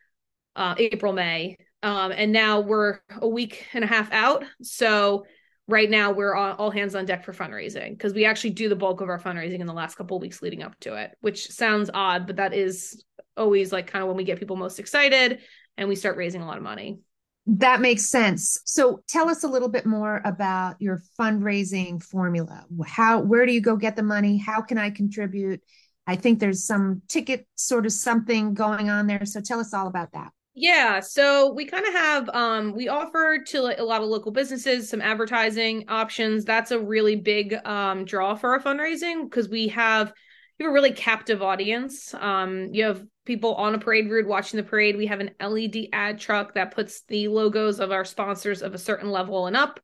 uh, 0.57 0.75
April, 0.77 1.13
May. 1.13 1.57
Um, 1.83 2.11
and 2.11 2.33
now 2.33 2.59
we're 2.59 2.99
a 3.21 3.27
week 3.27 3.67
and 3.73 3.83
a 3.83 3.87
half 3.87 4.11
out. 4.11 4.43
So 4.61 5.25
right 5.67 5.89
now 5.89 6.11
we're 6.11 6.35
all, 6.35 6.71
hands 6.71 6.95
on 6.95 7.05
deck 7.05 7.23
for 7.23 7.33
fundraising 7.33 7.91
because 7.91 8.13
we 8.13 8.25
actually 8.25 8.49
do 8.49 8.67
the 8.67 8.75
bulk 8.75 9.01
of 9.01 9.09
our 9.09 9.19
fundraising 9.19 9.59
in 9.59 9.67
the 9.67 9.73
last 9.73 9.95
couple 9.95 10.19
weeks 10.19 10.41
leading 10.41 10.63
up 10.63 10.77
to 10.79 10.95
it, 10.95 11.11
which 11.21 11.49
sounds 11.51 11.89
odd, 11.93 12.25
but 12.25 12.37
that 12.37 12.53
is 12.53 13.03
always 13.35 13.71
like 13.71 13.87
kind 13.87 14.01
of 14.01 14.07
when 14.07 14.17
we 14.17 14.23
get 14.23 14.39
people 14.39 14.55
most 14.55 14.79
excited 14.79 15.39
and 15.77 15.87
we 15.87 15.95
start 15.95 16.17
raising 16.17 16.41
a 16.41 16.47
lot 16.47 16.57
of 16.57 16.63
money. 16.63 16.99
That 17.45 17.79
makes 17.79 18.05
sense. 18.05 18.59
So 18.65 19.01
tell 19.07 19.29
us 19.29 19.43
a 19.43 19.47
little 19.47 19.69
bit 19.69 19.85
more 19.85 20.21
about 20.25 20.75
your 20.81 21.01
fundraising 21.17 22.03
formula. 22.03 22.65
How 22.85 23.19
where 23.21 23.45
do 23.45 23.53
you 23.53 23.61
go 23.61 23.77
get 23.77 23.95
the 23.95 24.03
money? 24.03 24.37
How 24.37 24.61
can 24.61 24.77
I 24.77 24.89
contribute? 24.89 25.61
I 26.05 26.15
think 26.15 26.39
there's 26.39 26.65
some 26.65 27.01
ticket 27.07 27.47
sort 27.55 27.85
of 27.85 27.93
something 27.93 28.53
going 28.53 28.89
on 28.89 29.07
there. 29.07 29.25
So 29.25 29.39
tell 29.39 29.59
us 29.59 29.73
all 29.73 29.87
about 29.87 30.11
that. 30.13 30.31
Yeah, 30.59 31.01
so 31.01 31.53
we 31.53 31.65
kind 31.65 31.85
of 31.85 31.93
have 31.93 32.29
um 32.29 32.73
we 32.75 32.87
offer 32.87 33.43
to 33.49 33.79
a 33.79 33.85
lot 33.85 34.01
of 34.01 34.07
local 34.09 34.31
businesses 34.31 34.89
some 34.89 35.01
advertising 35.01 35.85
options. 35.87 36.45
That's 36.45 36.71
a 36.71 36.79
really 36.79 37.15
big 37.15 37.53
um 37.63 38.05
draw 38.05 38.33
for 38.33 38.49
our 38.53 38.59
fundraising 38.59 39.25
because 39.25 39.49
we 39.49 39.67
have 39.67 40.11
you 40.57 40.65
have 40.65 40.71
a 40.71 40.73
really 40.73 40.93
captive 40.93 41.43
audience. 41.43 42.11
Um 42.15 42.73
you 42.73 42.85
have 42.85 43.05
people 43.25 43.53
on 43.53 43.75
a 43.75 43.79
parade 43.79 44.09
route 44.09 44.25
watching 44.27 44.57
the 44.57 44.63
parade. 44.63 44.97
We 44.97 45.05
have 45.05 45.19
an 45.19 45.29
LED 45.39 45.89
ad 45.93 46.17
truck 46.17 46.55
that 46.55 46.73
puts 46.73 47.01
the 47.03 47.27
logos 47.27 47.79
of 47.79 47.91
our 47.91 48.03
sponsors 48.03 48.63
of 48.63 48.73
a 48.73 48.79
certain 48.79 49.11
level 49.11 49.45
and 49.45 49.55
up 49.55 49.79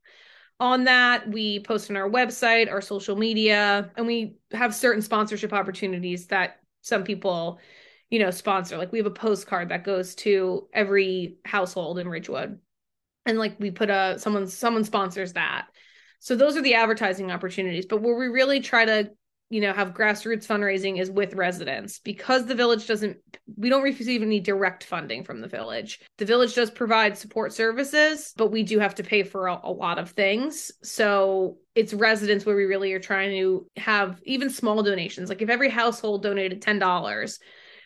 on 0.58 0.84
that. 0.84 1.28
We 1.28 1.60
post 1.60 1.88
on 1.88 1.96
our 1.96 2.10
website, 2.10 2.68
our 2.68 2.80
social 2.80 3.14
media, 3.14 3.92
and 3.96 4.08
we 4.08 4.36
have 4.50 4.74
certain 4.74 5.02
sponsorship 5.02 5.52
opportunities 5.52 6.26
that 6.28 6.56
some 6.80 7.04
people 7.04 7.60
you 8.14 8.20
know, 8.20 8.30
sponsor. 8.30 8.78
Like 8.78 8.92
we 8.92 8.98
have 8.98 9.08
a 9.08 9.10
postcard 9.10 9.70
that 9.70 9.82
goes 9.82 10.14
to 10.14 10.68
every 10.72 11.38
household 11.44 11.98
in 11.98 12.06
Ridgewood. 12.06 12.60
And 13.26 13.38
like 13.40 13.58
we 13.58 13.72
put 13.72 13.90
a 13.90 14.20
someone 14.20 14.46
someone 14.46 14.84
sponsors 14.84 15.32
that. 15.32 15.66
So 16.20 16.36
those 16.36 16.56
are 16.56 16.62
the 16.62 16.74
advertising 16.74 17.32
opportunities. 17.32 17.86
But 17.86 18.02
where 18.02 18.14
we 18.14 18.28
really 18.28 18.60
try 18.60 18.84
to, 18.84 19.10
you 19.50 19.60
know, 19.60 19.72
have 19.72 19.94
grassroots 19.94 20.46
fundraising 20.46 21.00
is 21.00 21.10
with 21.10 21.34
residents 21.34 21.98
because 21.98 22.46
the 22.46 22.54
village 22.54 22.86
doesn't 22.86 23.16
we 23.56 23.68
don't 23.68 23.82
receive 23.82 24.22
any 24.22 24.38
direct 24.38 24.84
funding 24.84 25.24
from 25.24 25.40
the 25.40 25.48
village. 25.48 25.98
The 26.18 26.24
village 26.24 26.54
does 26.54 26.70
provide 26.70 27.18
support 27.18 27.52
services, 27.52 28.32
but 28.36 28.52
we 28.52 28.62
do 28.62 28.78
have 28.78 28.94
to 28.94 29.02
pay 29.02 29.24
for 29.24 29.48
a, 29.48 29.58
a 29.64 29.72
lot 29.72 29.98
of 29.98 30.10
things. 30.10 30.70
So 30.84 31.56
it's 31.74 31.92
residents 31.92 32.46
where 32.46 32.54
we 32.54 32.66
really 32.66 32.92
are 32.92 33.00
trying 33.00 33.32
to 33.32 33.66
have 33.76 34.20
even 34.22 34.50
small 34.50 34.84
donations. 34.84 35.30
Like 35.30 35.42
if 35.42 35.50
every 35.50 35.68
household 35.68 36.22
donated 36.22 36.62
$10, 36.62 37.38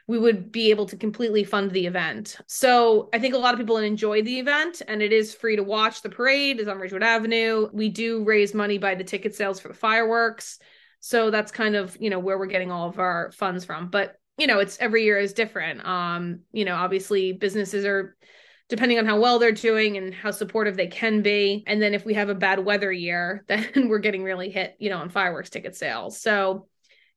we 0.09 0.19
would 0.19 0.51
be 0.51 0.71
able 0.71 0.87
to 0.87 0.97
completely 0.97 1.45
fund 1.45 1.71
the 1.71 1.87
event. 1.87 2.39
So 2.47 3.11
I 3.13 3.19
think 3.19 3.35
a 3.35 3.39
lot 3.39 3.53
of 3.53 3.61
people 3.61 3.77
enjoy 3.77 4.23
the 4.23 4.39
event 4.39 4.81
and 4.89 5.03
it 5.03 5.13
is 5.13 5.35
free 5.35 5.55
to 5.55 5.63
watch. 5.63 6.01
The 6.01 6.09
parade 6.09 6.59
is 6.59 6.67
on 6.67 6.79
Ridgewood 6.79 7.03
Avenue. 7.03 7.69
We 7.75 7.91
do 7.91 8.25
raise 8.25 8.55
money 8.55 8.79
by 8.79 8.95
the 8.95 9.05
ticket 9.05 9.35
sales 9.35 9.61
for 9.61 9.69
the 9.69 9.75
fireworks. 9.75 10.59
So 11.01 11.31
that's 11.31 11.53
kind 11.53 11.77
of, 11.77 11.95
you 12.01 12.09
know, 12.09 12.19
where 12.19 12.39
we're 12.39 12.47
getting 12.47 12.73
all 12.73 12.89
of 12.89 12.99
our 12.99 13.31
funds 13.33 13.67
from. 13.67 13.89
But, 13.89 14.19
you 14.39 14.47
know, 14.47 14.61
it's 14.61 14.79
every 14.81 15.05
year 15.05 15.19
is 15.19 15.35
different. 15.35 15.87
Um, 15.87 16.41
you 16.53 16.65
know, 16.65 16.75
obviously 16.75 17.33
businesses 17.33 17.85
are 17.85 18.17
depending 18.71 18.99
on 18.99 19.05
how 19.05 19.21
well 19.21 19.39
they're 19.39 19.53
doing 19.53 19.99
and 19.99 20.15
how 20.15 20.31
supportive 20.31 20.77
they 20.79 20.87
can 20.87 21.21
be. 21.21 21.65
And 21.67 21.83
then 21.83 21.93
if 21.93 22.07
we 22.07 22.15
have 22.15 22.31
a 22.31 22.35
bad 22.35 22.65
weather 22.65 22.91
year, 22.91 23.45
then 23.49 23.89
we're 23.91 23.99
getting 23.99 24.25
really 24.25 24.49
hit, 24.49 24.75
you 24.79 24.89
know, 24.89 24.99
on 24.99 25.11
fireworks 25.11 25.51
ticket 25.51 25.77
sales. 25.77 26.19
So 26.19 26.67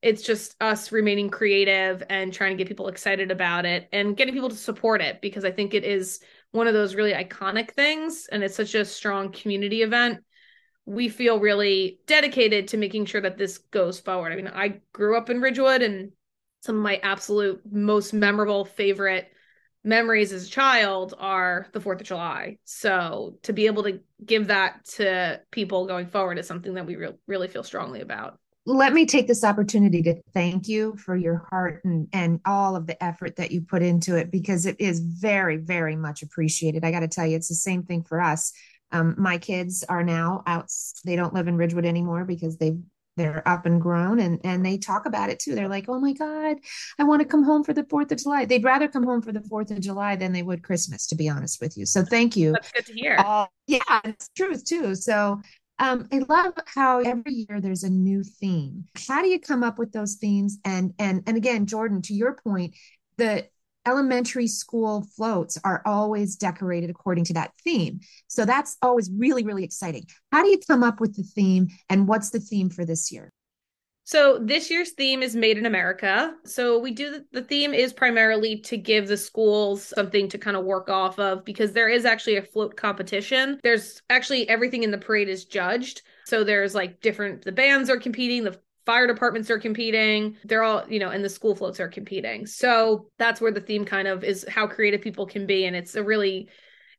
it's 0.01 0.23
just 0.23 0.55
us 0.61 0.91
remaining 0.91 1.29
creative 1.29 2.03
and 2.09 2.33
trying 2.33 2.57
to 2.57 2.63
get 2.63 2.67
people 2.67 2.87
excited 2.87 3.29
about 3.31 3.65
it 3.65 3.87
and 3.91 4.17
getting 4.17 4.33
people 4.33 4.49
to 4.49 4.55
support 4.55 5.01
it 5.01 5.21
because 5.21 5.45
I 5.45 5.51
think 5.51 5.73
it 5.73 5.83
is 5.83 6.19
one 6.51 6.67
of 6.67 6.73
those 6.73 6.95
really 6.95 7.13
iconic 7.13 7.71
things 7.71 8.27
and 8.31 8.43
it's 8.43 8.55
such 8.55 8.73
a 8.73 8.83
strong 8.83 9.31
community 9.31 9.83
event. 9.83 10.23
We 10.85 11.07
feel 11.09 11.39
really 11.39 11.99
dedicated 12.07 12.69
to 12.69 12.77
making 12.77 13.05
sure 13.05 13.21
that 13.21 13.37
this 13.37 13.59
goes 13.59 13.99
forward. 13.99 14.33
I 14.33 14.35
mean, 14.35 14.47
I 14.47 14.81
grew 14.91 15.15
up 15.15 15.29
in 15.29 15.39
Ridgewood 15.39 15.83
and 15.83 16.11
some 16.61 16.77
of 16.77 16.81
my 16.81 16.99
absolute 17.03 17.61
most 17.71 18.13
memorable 18.13 18.65
favorite 18.65 19.31
memories 19.83 20.33
as 20.33 20.47
a 20.47 20.49
child 20.49 21.13
are 21.17 21.67
the 21.73 21.79
4th 21.79 22.01
of 22.01 22.07
July. 22.07 22.57
So 22.65 23.37
to 23.43 23.53
be 23.53 23.67
able 23.67 23.83
to 23.83 23.99
give 24.23 24.47
that 24.47 24.85
to 24.95 25.41
people 25.51 25.85
going 25.85 26.07
forward 26.07 26.39
is 26.39 26.47
something 26.47 26.73
that 26.73 26.85
we 26.85 26.95
re- 26.95 27.15
really 27.27 27.47
feel 27.47 27.63
strongly 27.63 28.01
about. 28.01 28.39
Let 28.65 28.93
me 28.93 29.05
take 29.07 29.27
this 29.27 29.43
opportunity 29.43 30.03
to 30.03 30.21
thank 30.33 30.67
you 30.67 30.95
for 30.95 31.15
your 31.15 31.47
heart 31.49 31.81
and, 31.83 32.07
and 32.13 32.39
all 32.45 32.75
of 32.75 32.85
the 32.85 33.01
effort 33.03 33.37
that 33.37 33.51
you 33.51 33.61
put 33.61 33.81
into 33.81 34.15
it 34.15 34.29
because 34.29 34.67
it 34.67 34.75
is 34.79 34.99
very, 34.99 35.57
very 35.57 35.95
much 35.95 36.21
appreciated. 36.21 36.85
I 36.85 36.91
got 36.91 36.99
to 36.99 37.07
tell 37.07 37.25
you, 37.25 37.35
it's 37.35 37.49
the 37.49 37.55
same 37.55 37.83
thing 37.83 38.03
for 38.03 38.21
us. 38.21 38.53
Um, 38.91 39.15
my 39.17 39.39
kids 39.39 39.83
are 39.87 40.03
now 40.03 40.43
out, 40.45 40.69
they 41.05 41.15
don't 41.15 41.33
live 41.33 41.47
in 41.47 41.57
Ridgewood 41.57 41.85
anymore 41.85 42.25
because 42.25 42.57
they've 42.57 42.79
they're 43.17 43.45
up 43.47 43.65
and 43.65 43.81
grown 43.81 44.19
and 44.19 44.39
and 44.43 44.65
they 44.65 44.77
talk 44.77 45.05
about 45.05 45.29
it 45.29 45.39
too. 45.39 45.53
They're 45.53 45.67
like 45.67 45.85
oh 45.89 45.99
my 45.99 46.13
god 46.13 46.57
i 46.97 47.03
want 47.03 47.21
to 47.21 47.27
come 47.27 47.43
home 47.43 47.63
for 47.63 47.73
the 47.73 47.83
fourth 47.83 48.11
of 48.11 48.19
july. 48.19 48.45
They'd 48.45 48.63
rather 48.63 48.87
come 48.87 49.03
home 49.03 49.21
for 49.21 49.31
the 49.31 49.41
fourth 49.41 49.69
of 49.71 49.81
july 49.81 50.15
than 50.15 50.31
they 50.31 50.43
would 50.43 50.63
christmas 50.63 51.07
to 51.07 51.15
be 51.15 51.29
honest 51.29 51.59
with 51.61 51.77
you. 51.77 51.85
So 51.85 52.03
thank 52.03 52.35
you. 52.35 52.53
That's 52.53 52.71
good 52.71 52.85
to 52.85 52.93
hear. 52.93 53.17
Uh, 53.19 53.47
yeah 53.67 53.79
it's 54.05 54.29
true 54.35 54.55
too. 54.55 54.95
So 54.95 55.41
um, 55.81 56.07
I 56.13 56.19
love 56.29 56.53
how 56.67 56.99
every 56.99 57.33
year 57.33 57.59
there's 57.59 57.83
a 57.83 57.89
new 57.89 58.23
theme. 58.23 58.85
How 59.07 59.23
do 59.23 59.27
you 59.27 59.39
come 59.39 59.63
up 59.63 59.79
with 59.79 59.91
those 59.91 60.13
themes? 60.15 60.59
And 60.63 60.93
and 60.99 61.23
and 61.25 61.35
again, 61.35 61.65
Jordan, 61.65 62.03
to 62.03 62.13
your 62.13 62.35
point, 62.35 62.75
the 63.17 63.47
elementary 63.87 64.45
school 64.45 65.07
floats 65.15 65.57
are 65.63 65.81
always 65.83 66.35
decorated 66.35 66.91
according 66.91 67.23
to 67.25 67.33
that 67.33 67.53
theme. 67.63 67.99
So 68.27 68.45
that's 68.45 68.77
always 68.83 69.09
really, 69.11 69.43
really 69.43 69.63
exciting. 69.63 70.05
How 70.31 70.43
do 70.43 70.49
you 70.49 70.59
come 70.59 70.83
up 70.83 71.01
with 71.01 71.17
the 71.17 71.23
theme 71.23 71.69
and 71.89 72.07
what's 72.07 72.29
the 72.29 72.39
theme 72.39 72.69
for 72.69 72.85
this 72.85 73.11
year? 73.11 73.31
So 74.11 74.37
this 74.39 74.69
year's 74.69 74.91
theme 74.91 75.23
is 75.23 75.37
Made 75.37 75.57
in 75.57 75.65
America. 75.65 76.35
So 76.43 76.77
we 76.77 76.91
do 76.91 77.23
the 77.31 77.43
theme 77.43 77.73
is 77.73 77.93
primarily 77.93 78.57
to 78.59 78.75
give 78.75 79.07
the 79.07 79.15
schools 79.15 79.93
something 79.95 80.27
to 80.27 80.37
kind 80.37 80.57
of 80.57 80.65
work 80.65 80.89
off 80.89 81.17
of 81.17 81.45
because 81.45 81.71
there 81.71 81.87
is 81.87 82.03
actually 82.03 82.35
a 82.35 82.41
float 82.41 82.75
competition. 82.75 83.57
There's 83.63 84.01
actually 84.09 84.49
everything 84.49 84.83
in 84.83 84.91
the 84.91 84.97
parade 84.97 85.29
is 85.29 85.45
judged. 85.45 86.01
So 86.25 86.43
there's 86.43 86.75
like 86.75 86.99
different 86.99 87.45
the 87.45 87.53
bands 87.53 87.89
are 87.89 87.95
competing, 87.95 88.43
the 88.43 88.59
fire 88.85 89.07
departments 89.07 89.51
are 89.51 89.59
competing 89.59 90.35
they're 90.43 90.63
all 90.63 90.83
you 90.89 90.97
know 90.97 91.11
and 91.11 91.23
the 91.23 91.29
school 91.29 91.55
floats 91.55 91.79
are 91.79 91.87
competing 91.87 92.47
so 92.47 93.05
that's 93.19 93.39
where 93.39 93.51
the 93.51 93.61
theme 93.61 93.85
kind 93.85 94.07
of 94.07 94.23
is 94.23 94.43
how 94.49 94.65
creative 94.65 94.99
people 94.99 95.27
can 95.27 95.45
be 95.45 95.65
and 95.65 95.75
it's 95.75 95.93
a 95.93 96.03
really 96.03 96.49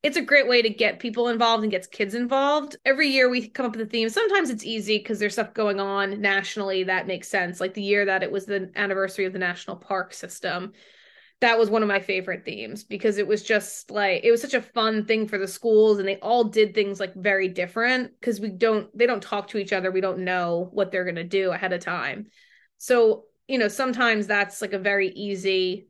it's 0.02 0.16
a 0.16 0.22
great 0.22 0.48
way 0.48 0.62
to 0.62 0.70
get 0.70 0.98
people 0.98 1.28
involved 1.28 1.62
and 1.62 1.70
gets 1.70 1.86
kids 1.86 2.14
involved. 2.14 2.76
Every 2.84 3.08
year 3.08 3.28
we 3.28 3.48
come 3.48 3.66
up 3.66 3.76
with 3.76 3.86
a 3.86 3.90
theme. 3.90 4.08
Sometimes 4.08 4.50
it's 4.50 4.64
easy 4.64 4.98
because 4.98 5.18
there's 5.18 5.34
stuff 5.34 5.54
going 5.54 5.78
on 5.78 6.20
nationally 6.20 6.84
that 6.84 7.06
makes 7.06 7.28
sense. 7.28 7.60
Like 7.60 7.74
the 7.74 7.82
year 7.82 8.04
that 8.06 8.22
it 8.22 8.32
was 8.32 8.46
the 8.46 8.70
anniversary 8.74 9.26
of 9.26 9.32
the 9.32 9.38
national 9.38 9.76
park 9.76 10.12
system 10.12 10.72
that 11.42 11.58
was 11.58 11.68
one 11.68 11.82
of 11.82 11.88
my 11.88 11.98
favorite 11.98 12.44
themes 12.44 12.84
because 12.84 13.18
it 13.18 13.26
was 13.26 13.42
just 13.42 13.90
like 13.90 14.20
it 14.22 14.30
was 14.30 14.40
such 14.40 14.54
a 14.54 14.62
fun 14.62 15.04
thing 15.04 15.26
for 15.26 15.38
the 15.38 15.48
schools 15.48 15.98
and 15.98 16.06
they 16.06 16.16
all 16.20 16.44
did 16.44 16.72
things 16.72 17.00
like 17.00 17.12
very 17.16 17.48
different 17.48 18.12
because 18.18 18.38
we 18.38 18.48
don't 18.48 18.96
they 18.96 19.06
don't 19.06 19.24
talk 19.24 19.48
to 19.48 19.58
each 19.58 19.72
other 19.72 19.90
we 19.90 20.00
don't 20.00 20.20
know 20.20 20.68
what 20.72 20.92
they're 20.92 21.04
going 21.04 21.16
to 21.16 21.24
do 21.24 21.50
ahead 21.50 21.72
of 21.72 21.80
time 21.80 22.26
so 22.78 23.24
you 23.48 23.58
know 23.58 23.66
sometimes 23.66 24.28
that's 24.28 24.62
like 24.62 24.72
a 24.72 24.78
very 24.78 25.08
easy 25.08 25.88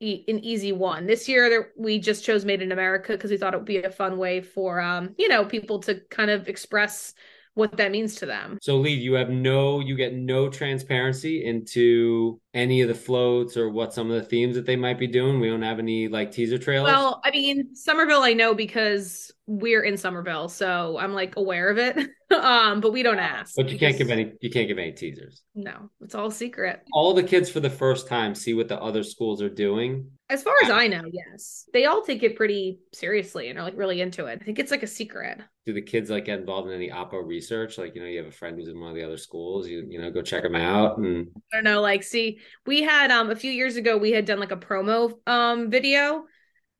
an 0.00 0.38
easy 0.44 0.70
one 0.70 1.06
this 1.06 1.28
year 1.28 1.50
there, 1.50 1.72
we 1.76 1.98
just 1.98 2.24
chose 2.24 2.44
made 2.44 2.62
in 2.62 2.70
america 2.70 3.12
because 3.12 3.30
we 3.30 3.36
thought 3.36 3.52
it 3.52 3.56
would 3.56 3.66
be 3.66 3.82
a 3.82 3.90
fun 3.90 4.16
way 4.16 4.40
for 4.40 4.80
um 4.80 5.14
you 5.18 5.28
know 5.28 5.44
people 5.44 5.80
to 5.80 5.96
kind 6.08 6.30
of 6.30 6.48
express 6.48 7.14
what 7.58 7.76
that 7.76 7.90
means 7.90 8.14
to 8.14 8.24
them. 8.24 8.56
So 8.62 8.76
Leigh, 8.76 8.92
you 8.92 9.14
have 9.14 9.30
no 9.30 9.80
you 9.80 9.96
get 9.96 10.14
no 10.14 10.48
transparency 10.48 11.44
into 11.44 12.40
any 12.54 12.80
of 12.80 12.88
the 12.88 12.94
floats 12.94 13.56
or 13.56 13.68
what 13.68 13.92
some 13.92 14.10
of 14.10 14.20
the 14.20 14.26
themes 14.26 14.56
that 14.56 14.66
they 14.66 14.76
might 14.76 14.98
be 14.98 15.06
doing. 15.06 15.40
We 15.40 15.48
don't 15.48 15.62
have 15.62 15.78
any 15.78 16.08
like 16.08 16.32
teaser 16.32 16.58
trailers. 16.58 16.92
Well, 16.92 17.20
I 17.24 17.30
mean, 17.30 17.74
Somerville 17.74 18.22
I 18.22 18.32
know 18.32 18.54
because 18.54 19.30
we're 19.46 19.82
in 19.82 19.96
Somerville, 19.96 20.48
so 20.48 20.98
I'm 20.98 21.14
like 21.14 21.36
aware 21.36 21.68
of 21.68 21.78
it. 21.78 21.96
um, 22.30 22.80
but 22.80 22.92
we 22.92 23.02
don't 23.02 23.18
ask. 23.18 23.54
But 23.56 23.70
you 23.70 23.78
can't 23.78 23.96
give 23.96 24.10
any 24.10 24.32
you 24.40 24.50
can't 24.50 24.68
give 24.68 24.78
any 24.78 24.92
teasers. 24.92 25.42
No, 25.54 25.90
it's 26.00 26.14
all 26.14 26.30
secret. 26.30 26.82
All 26.92 27.14
the 27.14 27.22
kids 27.22 27.48
for 27.50 27.60
the 27.60 27.70
first 27.70 28.06
time 28.06 28.34
see 28.34 28.54
what 28.54 28.68
the 28.68 28.80
other 28.80 29.02
schools 29.02 29.42
are 29.42 29.48
doing. 29.48 30.10
As 30.30 30.42
far 30.42 30.54
as 30.62 30.68
I 30.68 30.88
know, 30.88 31.02
yes. 31.10 31.64
They 31.72 31.86
all 31.86 32.02
take 32.02 32.22
it 32.22 32.36
pretty 32.36 32.80
seriously 32.92 33.48
and 33.48 33.58
are 33.58 33.62
like 33.62 33.78
really 33.78 34.02
into 34.02 34.26
it. 34.26 34.38
I 34.42 34.44
think 34.44 34.58
it's 34.58 34.70
like 34.70 34.82
a 34.82 34.86
secret. 34.86 35.38
Do 35.64 35.72
the 35.72 35.80
kids 35.80 36.10
like 36.10 36.26
get 36.26 36.40
involved 36.40 36.68
in 36.68 36.74
any 36.74 36.90
oppo 36.90 37.26
research? 37.26 37.78
Like, 37.78 37.94
you 37.94 38.02
know, 38.02 38.06
you 38.06 38.18
have 38.18 38.26
a 38.26 38.32
friend 38.32 38.58
who's 38.58 38.68
in 38.68 38.78
one 38.78 38.90
of 38.90 38.96
the 38.96 39.04
other 39.04 39.16
schools, 39.16 39.66
you 39.66 39.86
you 39.88 39.98
know, 39.98 40.10
go 40.10 40.20
check 40.20 40.42
them 40.42 40.54
out 40.54 40.98
and 40.98 41.28
I 41.50 41.56
don't 41.56 41.64
know, 41.64 41.80
like 41.80 42.02
see, 42.02 42.40
we 42.66 42.82
had 42.82 43.10
um 43.10 43.30
a 43.30 43.36
few 43.36 43.50
years 43.50 43.76
ago 43.76 43.96
we 43.96 44.12
had 44.12 44.24
done 44.24 44.40
like 44.40 44.52
a 44.52 44.56
promo 44.56 45.18
um 45.26 45.70
video 45.70 46.24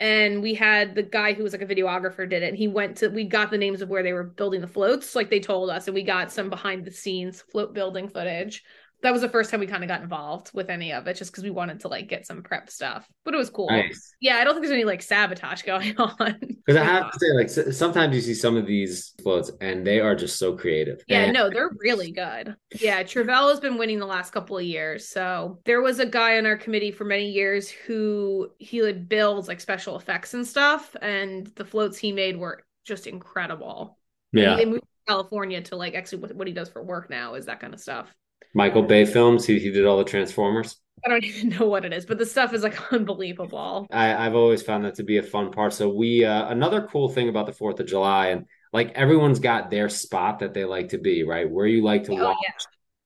and 0.01 0.43
we 0.43 0.55
had 0.55 0.95
the 0.95 1.03
guy 1.03 1.33
who 1.33 1.43
was 1.43 1.53
like 1.53 1.63
a 1.63 1.67
videographer 1.67 2.29
did 2.29 2.43
it. 2.43 2.55
he 2.55 2.69
went 2.69 2.99
to 2.99 3.09
we 3.09 3.25
got 3.25 3.51
the 3.51 3.59
names 3.59 3.83
of 3.83 3.89
where 3.89 4.03
they 4.03 4.13
were 4.13 4.25
building 4.25 4.61
the 4.61 4.69
floats, 4.69 5.17
like 5.17 5.29
they 5.31 5.41
told 5.41 5.71
us, 5.71 5.89
and 5.89 5.95
we 5.95 6.03
got 6.03 6.31
some 6.31 6.51
behind 6.51 6.85
the 6.85 6.91
scenes 6.91 7.43
float 7.43 7.75
building 7.75 8.09
footage. 8.09 8.63
That 9.03 9.13
was 9.13 9.23
the 9.23 9.29
first 9.29 9.51
time 9.51 9.61
we 9.61 9.67
kind 9.67 9.85
of 9.85 9.89
got 9.89 10.03
involved 10.03 10.51
with 10.53 10.71
any 10.71 10.93
of 10.93 11.07
it, 11.07 11.15
just 11.17 11.31
because 11.31 11.45
we 11.45 11.51
wanted 11.51 11.81
to 11.81 11.89
like 11.89 12.09
get 12.09 12.27
some 12.27 12.43
prep 12.43 12.69
stuff. 12.69 13.07
But 13.25 13.33
it 13.33 13.37
was 13.37 13.49
cool. 13.49 13.69
Nice. 13.71 14.13
Yeah, 14.21 14.37
I 14.39 14.45
don't 14.45 14.55
think 14.55 14.65
there's 14.65 14.75
any 14.75 14.85
like 14.85 15.03
sabotage 15.03 15.63
going 15.67 15.97
on. 15.99 16.37
Because 16.41 16.77
I 16.77 16.85
have 16.85 17.13
to 17.13 17.19
say, 17.19 17.33
like 17.33 17.73
sometimes 17.73 18.15
you 18.17 18.21
see 18.21 18.35
some 18.35 18.57
of 18.57 18.67
these 18.67 19.15
floats, 19.23 19.53
and 19.61 19.87
they 19.87 20.01
are 20.01 20.15
just 20.17 20.39
so 20.39 20.57
creative. 20.57 21.01
Yeah, 21.07 21.25
and- 21.25 21.33
no, 21.33 21.49
they're 21.49 21.71
really 21.79 22.11
good. 22.11 22.57
Yeah, 22.81 23.03
Travell 23.05 23.49
has 23.51 23.61
been 23.61 23.79
winning 23.79 24.01
the 24.01 24.07
last 24.07 24.33
couple 24.33 24.59
of 24.59 24.65
years. 24.65 25.09
So 25.09 25.61
there 25.65 25.81
was 25.81 26.01
a 26.01 26.07
guy 26.07 26.39
on 26.39 26.47
our 26.47 26.57
committee 26.57 26.91
for 26.91 27.05
many 27.05 27.31
years 27.31 27.69
who 27.71 28.51
he 28.59 28.83
would 28.83 29.09
build 29.09 29.47
like 29.49 29.61
special 29.61 29.97
effects 29.97 30.35
and 30.35 30.47
stuff, 30.47 30.97
and 31.01 31.47
the 31.55 31.65
floats 31.65 31.99
he 31.99 32.11
made 32.13 32.37
were 32.37 32.65
just 32.85 33.07
incredible. 33.07 33.97
Yeah, 34.33 34.57
they 34.57 34.65
moved 34.65 34.83
to 34.83 35.13
California 35.13 35.63
to 35.63 35.77
like 35.77 35.95
actually 35.95 36.19
what, 36.19 36.35
what 36.35 36.47
he 36.49 36.53
does 36.53 36.69
for 36.69 36.83
work 36.83 37.09
now 37.09 37.35
is 37.35 37.47
that 37.47 37.61
kind 37.61 37.73
of 37.73 37.81
stuff. 37.81 38.13
Michael 38.55 38.83
Bay 38.83 39.05
films. 39.05 39.47
He 39.47 39.59
he 39.59 39.71
did 39.71 39.87
all 39.87 39.99
the 39.99 40.05
Transformers. 40.05 40.77
I 41.05 41.09
don't 41.09 41.25
even 41.25 41.51
know 41.51 41.67
what 41.67 41.85
it 41.85 41.93
is, 41.93 42.07
but 42.07 42.19
the 42.19 42.27
stuff 42.27 42.53
is 42.53 42.63
like 42.63 42.93
unbelievable. 42.93 43.87
I, 43.91 44.27
I've 44.27 44.35
always 44.35 44.63
found 44.63 44.85
that 44.85 44.97
to 44.97 45.05
be 45.05 45.19
a 45.19 45.23
fun 45.23 45.51
part. 45.51 45.73
So 45.73 45.89
we 45.89 46.25
uh, 46.25 46.49
another 46.49 46.87
cool 46.91 47.09
thing 47.09 47.29
about 47.29 47.47
the 47.47 47.53
Fourth 47.53 47.81
of 47.81 47.87
July, 47.87 48.29
and 48.29 48.47
like 48.73 48.93
everyone's 48.93 49.41
got 49.41 49.71
their 49.71 49.89
spot 49.89 50.41
that 50.41 50.55
they 50.55 50.65
like 50.65 50.91
to 50.91 50.99
be, 50.99 51.23
right? 51.25 51.49
Where 51.49 51.67
you 51.67 51.83
like 51.83 52.05
to 52.05 52.13
oh, 52.13 52.25
watch, 52.25 52.37
yeah. 52.43 52.55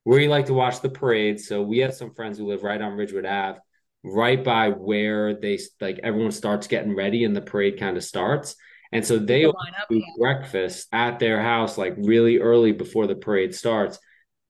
where 0.04 0.20
you 0.20 0.28
like 0.28 0.46
to 0.46 0.54
watch 0.54 0.80
the 0.80 0.90
parade. 0.90 1.40
So 1.40 1.62
we 1.62 1.78
have 1.78 1.94
some 1.94 2.14
friends 2.14 2.38
who 2.38 2.46
live 2.46 2.62
right 2.62 2.80
on 2.80 2.96
Ridgewood 2.96 3.26
Ave, 3.26 3.60
right 4.04 4.42
by 4.42 4.70
where 4.70 5.34
they 5.34 5.58
like 5.80 6.00
everyone 6.02 6.32
starts 6.32 6.66
getting 6.66 6.94
ready 6.94 7.24
and 7.24 7.36
the 7.36 7.42
parade 7.42 7.78
kind 7.78 7.96
of 7.96 8.04
starts. 8.04 8.56
And 8.94 9.06
so 9.06 9.18
they 9.18 9.44
do 9.44 9.54
yeah. 9.88 10.04
breakfast 10.18 10.86
at 10.92 11.18
their 11.18 11.40
house 11.40 11.78
like 11.78 11.94
really 11.96 12.38
early 12.38 12.72
before 12.72 13.06
the 13.06 13.14
parade 13.14 13.54
starts 13.54 13.98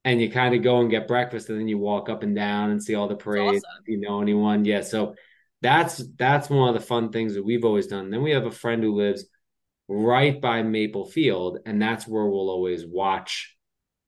and 0.05 0.21
you 0.21 0.31
kind 0.31 0.55
of 0.55 0.63
go 0.63 0.81
and 0.81 0.91
get 0.91 1.09
breakfast 1.09 1.49
and 1.49 1.59
then 1.59 1.69
you 1.69 1.79
walk 1.79 2.09
up 2.09 2.23
and 2.23 2.35
down 2.35 2.71
and 2.71 2.83
see 2.83 2.95
all 2.95 3.09
the 3.09 3.15
parades 3.15 3.65
awesome. 3.65 3.85
you 3.87 4.01
know 4.01 4.21
anyone? 4.21 4.65
Yeah 4.65 4.81
so 4.83 5.15
that's 5.61 6.03
that's 6.17 6.51
one 6.51 6.69
of 6.69 6.75
the 6.75 6.87
fun 6.87 7.11
things 7.11 7.35
that 7.35 7.45
we've 7.45 7.65
always 7.65 7.87
done. 7.87 8.11
Then 8.11 8.23
we 8.23 8.33
have 8.33 8.47
a 8.47 8.51
friend 8.51 8.83
who 8.83 8.95
lives 8.95 9.25
right 9.89 10.41
by 10.41 10.63
maple 10.63 11.07
field 11.07 11.59
and 11.67 11.81
that's 11.81 12.07
where 12.07 12.27
we'll 12.27 12.51
always 12.51 12.85
watch 12.87 13.57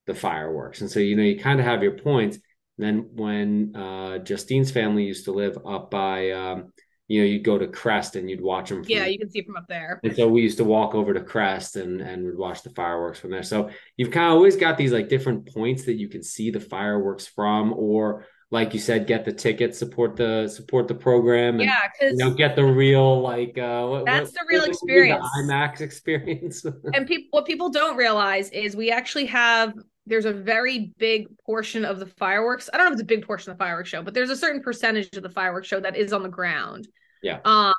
the 0.06 0.14
fireworks. 0.14 0.80
And 0.80 0.90
so 0.90 1.00
you 1.00 1.16
know 1.16 1.22
you 1.22 1.38
kind 1.38 1.60
of 1.60 1.66
have 1.66 1.82
your 1.82 1.96
points. 1.98 2.38
Then 2.76 3.10
when 3.14 3.76
uh 3.76 4.18
justine's 4.18 4.72
family 4.72 5.04
used 5.04 5.26
to 5.26 5.32
live 5.32 5.56
up 5.64 5.90
by 5.90 6.32
um 6.32 6.72
you 7.08 7.20
know, 7.20 7.26
you'd 7.26 7.44
go 7.44 7.58
to 7.58 7.66
Crest 7.66 8.16
and 8.16 8.30
you'd 8.30 8.40
watch 8.40 8.70
them. 8.70 8.82
From, 8.82 8.90
yeah, 8.90 9.06
you 9.06 9.18
can 9.18 9.30
see 9.30 9.42
from 9.42 9.56
up 9.56 9.66
there. 9.68 10.00
And 10.02 10.16
so 10.16 10.26
we 10.28 10.42
used 10.42 10.56
to 10.58 10.64
walk 10.64 10.94
over 10.94 11.12
to 11.12 11.20
Crest 11.20 11.76
and 11.76 12.00
and 12.00 12.24
would 12.24 12.38
watch 12.38 12.62
the 12.62 12.70
fireworks 12.70 13.18
from 13.18 13.30
there. 13.30 13.42
So 13.42 13.70
you've 13.96 14.10
kind 14.10 14.28
of 14.28 14.32
always 14.32 14.56
got 14.56 14.78
these 14.78 14.92
like 14.92 15.08
different 15.08 15.52
points 15.52 15.84
that 15.84 15.94
you 15.94 16.08
can 16.08 16.22
see 16.22 16.50
the 16.50 16.60
fireworks 16.60 17.26
from, 17.26 17.74
or 17.74 18.26
like 18.50 18.72
you 18.72 18.80
said, 18.80 19.06
get 19.06 19.24
the 19.24 19.32
tickets, 19.32 19.78
support 19.78 20.16
the 20.16 20.48
support 20.48 20.88
the 20.88 20.94
program, 20.94 21.56
and, 21.56 21.64
yeah, 21.64 21.80
because 21.92 22.18
you 22.18 22.24
know, 22.24 22.30
get 22.30 22.56
the 22.56 22.64
real 22.64 23.20
like 23.20 23.58
uh, 23.58 23.86
what, 23.86 24.06
that's 24.06 24.30
what, 24.32 24.40
the 24.40 24.46
real 24.48 24.64
experience, 24.64 25.26
the 25.34 25.42
IMAX 25.42 25.80
experience. 25.82 26.64
and 26.94 27.06
people, 27.06 27.26
what 27.32 27.44
people 27.44 27.68
don't 27.68 27.96
realize 27.96 28.48
is 28.50 28.74
we 28.74 28.90
actually 28.90 29.26
have 29.26 29.74
there's 30.06 30.26
a 30.26 30.32
very 30.32 30.92
big 30.98 31.26
portion 31.38 31.84
of 31.84 31.98
the 31.98 32.06
fireworks. 32.06 32.68
I 32.72 32.76
don't 32.76 32.86
know 32.86 32.92
if 32.92 32.94
it's 32.94 33.02
a 33.02 33.06
big 33.06 33.26
portion 33.26 33.50
of 33.50 33.58
the 33.58 33.64
fireworks 33.64 33.88
show, 33.88 34.02
but 34.02 34.14
there's 34.14 34.30
a 34.30 34.36
certain 34.36 34.62
percentage 34.62 35.16
of 35.16 35.22
the 35.22 35.30
fireworks 35.30 35.68
show 35.68 35.80
that 35.80 35.96
is 35.96 36.12
on 36.12 36.22
the 36.22 36.28
ground. 36.28 36.86
Yeah. 37.22 37.40
Um, 37.44 37.74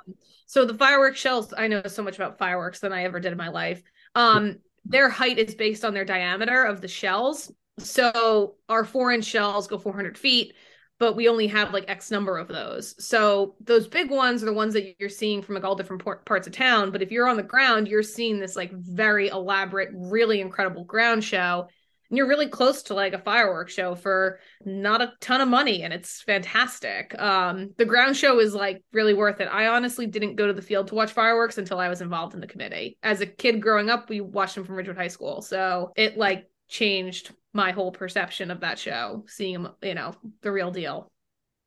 so 0.47 0.65
the 0.65 0.73
fireworks 0.73 1.19
shells, 1.19 1.53
I 1.55 1.67
know 1.67 1.83
so 1.85 2.03
much 2.03 2.15
about 2.15 2.37
fireworks 2.37 2.79
than 2.79 2.91
I 2.91 3.03
ever 3.03 3.19
did 3.19 3.31
in 3.31 3.37
my 3.37 3.49
life. 3.49 3.81
Um, 4.15 4.57
their 4.85 5.09
height 5.09 5.37
is 5.37 5.55
based 5.55 5.85
on 5.85 5.93
their 5.93 6.05
diameter 6.05 6.63
of 6.63 6.81
the 6.81 6.87
shells. 6.87 7.51
So 7.77 8.55
our 8.69 8.85
four 8.85 9.11
inch 9.11 9.25
shells 9.25 9.67
go 9.67 9.77
400 9.77 10.17
feet, 10.17 10.53
but 10.97 11.15
we 11.15 11.27
only 11.27 11.47
have 11.47 11.73
like 11.73 11.89
X 11.89 12.09
number 12.09 12.37
of 12.37 12.47
those. 12.47 12.95
So 13.05 13.55
those 13.59 13.87
big 13.87 14.09
ones 14.09 14.41
are 14.41 14.47
the 14.47 14.53
ones 14.53 14.73
that 14.73 14.95
you're 14.99 15.09
seeing 15.09 15.41
from 15.41 15.55
like 15.55 15.63
all 15.63 15.75
different 15.75 16.03
parts 16.25 16.47
of 16.47 16.53
town. 16.53 16.91
But 16.91 17.01
if 17.01 17.11
you're 17.11 17.27
on 17.27 17.37
the 17.37 17.43
ground, 17.43 17.87
you're 17.87 18.03
seeing 18.03 18.39
this 18.39 18.55
like 18.55 18.71
very 18.71 19.27
elaborate, 19.27 19.89
really 19.93 20.41
incredible 20.41 20.85
ground 20.85 21.23
show 21.23 21.67
and 22.09 22.17
you're 22.17 22.27
really 22.27 22.47
close 22.47 22.83
to 22.83 22.93
like 22.93 23.13
a 23.13 23.19
fireworks 23.19 23.73
show 23.73 23.95
for 23.95 24.39
not 24.63 25.01
a 25.01 25.13
ton 25.21 25.41
of 25.41 25.47
money 25.47 25.83
and 25.83 25.93
it's 25.93 26.21
fantastic. 26.21 27.17
Um 27.19 27.71
the 27.77 27.85
ground 27.85 28.17
show 28.17 28.39
is 28.39 28.53
like 28.53 28.83
really 28.93 29.13
worth 29.13 29.41
it. 29.41 29.49
I 29.51 29.67
honestly 29.67 30.07
didn't 30.07 30.35
go 30.35 30.47
to 30.47 30.53
the 30.53 30.61
field 30.61 30.87
to 30.87 30.95
watch 30.95 31.11
fireworks 31.11 31.57
until 31.57 31.79
i 31.79 31.89
was 31.89 32.01
involved 32.01 32.33
in 32.33 32.41
the 32.41 32.47
committee. 32.47 32.97
As 33.03 33.21
a 33.21 33.25
kid 33.25 33.61
growing 33.61 33.89
up 33.89 34.09
we 34.09 34.21
watched 34.21 34.55
them 34.55 34.65
from 34.65 34.75
ridgewood 34.75 34.97
high 34.97 35.07
school 35.07 35.41
so 35.41 35.91
it 35.95 36.17
like 36.17 36.49
changed 36.67 37.33
my 37.53 37.71
whole 37.71 37.91
perception 37.91 38.51
of 38.51 38.61
that 38.61 38.77
show 38.79 39.23
seeing 39.27 39.63
them 39.63 39.71
you 39.81 39.93
know 39.93 40.13
the 40.41 40.51
real 40.51 40.71
deal 40.71 41.09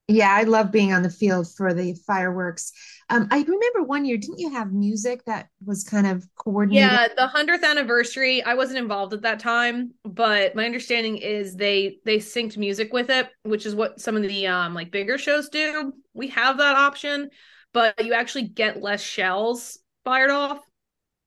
yeah, 0.09 0.33
I 0.33 0.45
love 0.45 0.73
being 0.73 0.93
on 0.93 1.03
the 1.03 1.11
field 1.11 1.49
for 1.55 1.75
the 1.75 1.95
fireworks. 2.07 2.73
Um, 3.11 3.29
I 3.31 3.43
remember 3.43 3.83
one 3.85 4.05
year, 4.05 4.17
didn't 4.17 4.39
you 4.39 4.51
have 4.53 4.73
music 4.73 5.25
that 5.27 5.49
was 5.65 5.85
kind 5.85 6.07
of 6.07 6.27
coordinated? 6.37 7.01
Yeah, 7.01 7.09
the 7.17 7.27
hundredth 7.27 7.65
anniversary. 7.65 8.43
I 8.43 8.55
wasn't 8.55 8.79
involved 8.79 9.15
at 9.15 9.23
that 9.23 9.41
time, 9.41 9.95
but 10.05 10.55
my 10.55 10.67
understanding 10.67 11.17
is 11.17 11.57
they 11.57 11.99
they 12.05 12.19
synced 12.19 12.59
music 12.59 12.93
with 12.93 13.09
it, 13.09 13.31
which 13.43 13.65
is 13.65 13.75
what 13.75 14.01
some 14.01 14.17
of 14.17 14.23
the 14.23 14.47
um 14.49 14.75
like 14.75 14.91
bigger 14.91 15.17
shows 15.17 15.49
do. 15.49 15.95
We 16.13 16.29
have 16.29 16.59
that 16.59 16.77
option, 16.77 17.31
but 17.73 18.05
you 18.05 18.13
actually 18.13 18.49
get 18.49 18.83
less 18.83 19.03
shells 19.03 19.79
fired 20.05 20.31
off 20.31 20.61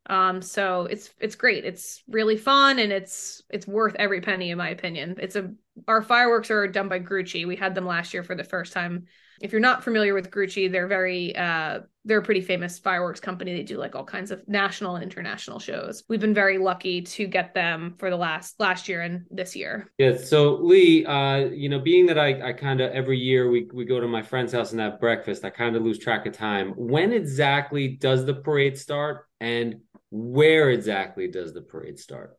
Um, 0.08 0.42
so 0.42 0.86
it's 0.86 1.12
it's 1.20 1.36
great. 1.36 1.66
It's 1.66 2.04
really 2.08 2.38
fun, 2.38 2.80
and 2.80 2.92
it's 2.92 3.42
it's 3.50 3.68
worth 3.68 3.96
every 3.96 4.22
penny 4.22 4.52
in 4.52 4.58
my 4.58 4.70
opinion. 4.70 5.18
It's 5.20 5.36
a 5.36 5.52
our 5.88 6.02
fireworks 6.02 6.52
are 6.52 6.68
done 6.68 6.90
by 6.90 7.00
Grucci. 7.00 7.48
We 7.48 7.56
had 7.56 7.76
them 7.76 7.86
last 7.86 8.14
year 8.14 8.24
for 8.24 8.36
the 8.36 8.44
first 8.44 8.74
time 8.74 9.06
if 9.42 9.52
you're 9.52 9.62
not 9.62 9.84
familiar 9.84 10.14
with 10.14 10.30
Grucci, 10.32 10.72
they're 10.72 10.88
very 10.88 11.36
uh 11.36 11.80
they're 12.04 12.20
a 12.20 12.24
pretty 12.24 12.42
famous 12.42 12.80
fireworks 12.80 13.20
company. 13.20 13.54
They 13.54 13.64
do 13.64 13.78
like 13.78 13.96
all 13.96 14.04
kinds 14.04 14.32
of 14.32 14.48
national 14.48 14.96
and 14.96 15.04
international 15.04 15.60
shows. 15.60 16.04
We've 16.10 16.20
been 16.20 16.34
very 16.34 16.58
lucky 16.58 17.02
to 17.04 17.28
get 17.28 17.54
them 17.54 17.96
for 18.00 18.10
the 18.10 18.18
last 18.18 18.60
last 18.60 18.90
year 18.90 19.02
and 19.02 19.26
this 19.30 19.56
year. 19.56 19.92
Yeah. 19.98 20.18
So 20.18 20.56
Leigh, 20.56 21.06
uh, 21.06 21.50
you 21.50 21.70
know, 21.70 21.80
being 21.80 22.08
that 22.08 22.18
I, 22.18 22.50
I 22.50 22.54
kind 22.54 22.82
of 22.82 22.92
every 22.92 23.20
year 23.20 23.50
we 23.50 23.68
we 23.74 23.86
go 23.86 24.00
to 24.00 24.08
my 24.08 24.22
friend's 24.22 24.54
house 24.54 24.72
and 24.72 24.82
have 24.82 25.00
breakfast, 25.00 25.46
I 25.46 25.50
kind 25.50 25.76
of 25.76 25.84
lose 25.84 26.00
track 26.00 26.26
of 26.26 26.34
time. 26.34 26.74
When 26.76 27.14
exactly 27.14 27.90
does 27.90 28.26
the 28.26 28.34
parade 28.34 28.78
start, 28.78 29.28
and 29.40 29.82
where 30.10 30.72
exactly 30.72 31.28
does 31.28 31.54
the 31.54 31.62
parade 31.62 32.00
start? 32.00 32.38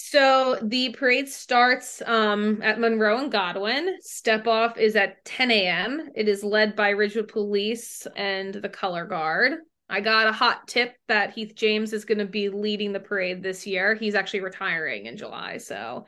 So 0.00 0.56
the 0.62 0.90
parade 0.90 1.28
starts 1.28 2.00
um, 2.06 2.62
at 2.62 2.78
Monroe 2.78 3.18
and 3.18 3.32
Godwin. 3.32 3.96
Step 4.00 4.46
off 4.46 4.78
is 4.78 4.94
at 4.94 5.24
10 5.24 5.50
a.m. 5.50 6.10
It 6.14 6.28
is 6.28 6.44
led 6.44 6.76
by 6.76 6.90
Ridgewood 6.90 7.26
Police 7.26 8.06
and 8.14 8.54
the 8.54 8.68
Color 8.68 9.06
Guard. 9.06 9.54
I 9.88 10.00
got 10.00 10.28
a 10.28 10.32
hot 10.32 10.68
tip 10.68 10.94
that 11.08 11.32
Heath 11.32 11.52
James 11.56 11.92
is 11.92 12.04
going 12.04 12.18
to 12.18 12.26
be 12.26 12.48
leading 12.48 12.92
the 12.92 13.00
parade 13.00 13.42
this 13.42 13.66
year. 13.66 13.96
He's 13.96 14.14
actually 14.14 14.40
retiring 14.40 15.06
in 15.06 15.16
July, 15.16 15.56
so 15.56 16.06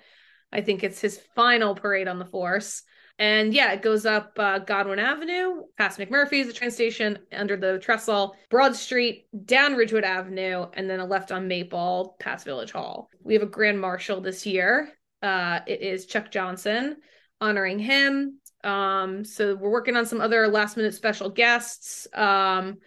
I 0.53 0.61
think 0.61 0.85
it's 0.85 1.00
his 1.00 1.20
final 1.35 1.74
parade 1.74 2.07
on 2.07 2.20
the 2.20 2.26
force. 2.26 2.85
And 3.21 3.53
yeah, 3.53 3.71
it 3.73 3.83
goes 3.83 4.07
up 4.07 4.33
uh, 4.39 4.61
Godwin 4.61 4.99
Avenue, 4.99 5.65
past 5.77 5.99
McMurphy's, 5.99 6.47
the 6.47 6.55
train 6.55 6.71
station, 6.71 7.19
under 7.33 7.55
the 7.55 7.79
trestle, 7.79 8.35
Broad 8.49 8.75
Street, 8.75 9.27
down 9.45 9.75
Ridgewood 9.75 10.05
Avenue, 10.05 10.65
and 10.73 10.89
then 10.89 11.01
a 11.01 11.05
left 11.05 11.31
on 11.31 11.47
Maple, 11.47 12.17
past 12.19 12.47
Village 12.47 12.73
Hall. 12.73 13.11
We 13.23 13.35
have 13.35 13.43
a 13.43 13.47
grand 13.47 13.79
marshal 13.79 14.23
this 14.23 14.47
year. 14.47 14.91
Uh, 15.23 15.61
it 15.67 15.83
is 15.83 16.07
Chuck 16.07 16.31
Johnson, 16.31 16.97
honoring 17.43 17.79
him. 17.79 18.39
Um, 18.65 19.23
so 19.27 19.55
we're 19.55 19.71
working 19.71 19.99
on 19.99 20.07
some 20.07 20.23
other 20.23 20.49
last 20.49 20.79
minute 20.79 20.95
special 20.95 21.29
guests. 21.29 22.07
Um, 22.15 22.79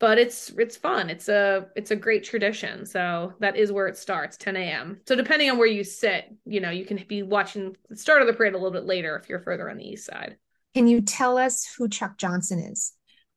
but 0.00 0.18
it's 0.18 0.48
it's 0.58 0.76
fun. 0.76 1.10
It's 1.10 1.28
a 1.28 1.66
it's 1.76 1.90
a 1.90 1.96
great 1.96 2.24
tradition. 2.24 2.86
So 2.86 3.34
that 3.38 3.56
is 3.56 3.70
where 3.70 3.86
it 3.86 3.96
starts, 3.96 4.36
10 4.38 4.56
a.m. 4.56 5.00
So 5.06 5.14
depending 5.14 5.50
on 5.50 5.58
where 5.58 5.68
you 5.68 5.84
sit, 5.84 6.34
you 6.46 6.60
know, 6.60 6.70
you 6.70 6.86
can 6.86 7.04
be 7.06 7.22
watching 7.22 7.76
the 7.88 7.96
start 7.96 8.22
of 8.22 8.26
the 8.26 8.32
parade 8.32 8.54
a 8.54 8.56
little 8.56 8.72
bit 8.72 8.86
later 8.86 9.16
if 9.16 9.28
you're 9.28 9.40
further 9.40 9.70
on 9.70 9.76
the 9.76 9.86
east 9.86 10.06
side. 10.06 10.36
Can 10.74 10.86
you 10.86 11.02
tell 11.02 11.36
us 11.36 11.66
who 11.76 11.88
Chuck 11.88 12.16
Johnson 12.16 12.58
is? 12.58 12.94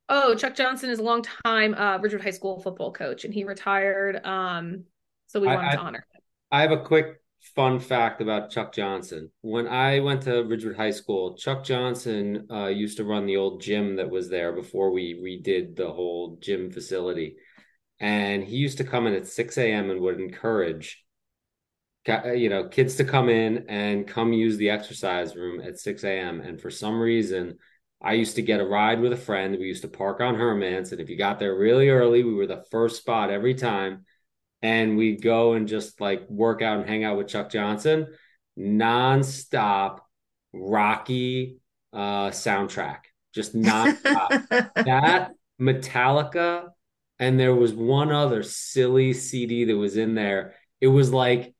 Oh, 0.08 0.34
Chuck 0.34 0.54
Johnson 0.54 0.90
is 0.90 0.98
a 0.98 1.02
long 1.02 1.24
time 1.44 1.74
uh, 1.74 1.98
Ridgewood 1.98 2.22
High 2.22 2.30
School 2.30 2.60
football 2.60 2.92
coach, 2.92 3.24
and 3.24 3.32
he 3.32 3.44
retired. 3.44 4.24
Um, 4.24 4.84
so 5.26 5.40
we 5.40 5.46
wanted 5.46 5.68
I, 5.68 5.72
to 5.72 5.78
honor 5.78 6.06
him. 6.12 6.20
I 6.50 6.62
have 6.62 6.72
a 6.72 6.82
quick 6.82 7.20
fun 7.54 7.78
fact 7.78 8.20
about 8.20 8.50
Chuck 8.50 8.72
Johnson. 8.72 9.30
When 9.42 9.68
I 9.68 10.00
went 10.00 10.22
to 10.22 10.42
Ridgewood 10.42 10.76
High 10.76 10.90
School, 10.90 11.36
Chuck 11.36 11.64
Johnson 11.64 12.46
uh, 12.50 12.66
used 12.66 12.96
to 12.96 13.04
run 13.04 13.26
the 13.26 13.36
old 13.36 13.60
gym 13.60 13.96
that 13.96 14.10
was 14.10 14.28
there 14.28 14.52
before 14.52 14.90
we 14.90 15.14
redid 15.14 15.76
the 15.76 15.92
whole 15.92 16.38
gym 16.40 16.70
facility. 16.70 17.36
And 18.00 18.42
he 18.42 18.56
used 18.56 18.78
to 18.78 18.84
come 18.84 19.06
in 19.06 19.14
at 19.14 19.26
6 19.26 19.58
a.m. 19.58 19.90
and 19.90 20.00
would 20.00 20.20
encourage 20.20 21.04
you 22.34 22.50
know 22.50 22.68
kids 22.68 22.96
to 22.96 23.04
come 23.04 23.30
in 23.30 23.64
and 23.68 24.06
come 24.06 24.32
use 24.32 24.58
the 24.58 24.68
exercise 24.70 25.34
room 25.36 25.60
at 25.60 25.78
6 25.78 26.04
a.m. 26.04 26.40
And 26.40 26.60
for 26.60 26.70
some 26.70 27.00
reason, 27.00 27.58
I 28.02 28.12
used 28.14 28.36
to 28.36 28.42
get 28.42 28.60
a 28.60 28.66
ride 28.66 29.00
with 29.00 29.12
a 29.12 29.16
friend. 29.16 29.56
We 29.58 29.66
used 29.66 29.82
to 29.82 29.88
park 29.88 30.20
on 30.20 30.34
Hermance, 30.34 30.92
and 30.92 31.00
if 31.00 31.08
you 31.08 31.16
got 31.16 31.38
there 31.38 31.56
really 31.56 31.88
early, 31.88 32.22
we 32.22 32.34
were 32.34 32.46
the 32.46 32.64
first 32.70 32.98
spot 32.98 33.30
every 33.30 33.54
time 33.54 34.04
and 34.64 34.96
we'd 34.96 35.20
go 35.20 35.52
and 35.52 35.68
just 35.68 36.00
like 36.00 36.26
work 36.30 36.62
out 36.62 36.78
and 36.78 36.88
hang 36.88 37.04
out 37.04 37.18
with 37.18 37.28
Chuck 37.28 37.50
Johnson, 37.50 38.06
nonstop 38.58 39.98
Rocky 40.54 41.58
uh, 41.92 42.30
soundtrack, 42.30 43.00
just 43.34 43.54
nonstop. 43.54 44.48
that 44.74 45.32
Metallica, 45.60 46.68
and 47.18 47.38
there 47.38 47.54
was 47.54 47.74
one 47.74 48.10
other 48.10 48.42
silly 48.42 49.12
CD 49.12 49.64
that 49.64 49.76
was 49.76 49.98
in 49.98 50.14
there. 50.14 50.54
It 50.80 50.88
was 50.88 51.12
like 51.12 51.54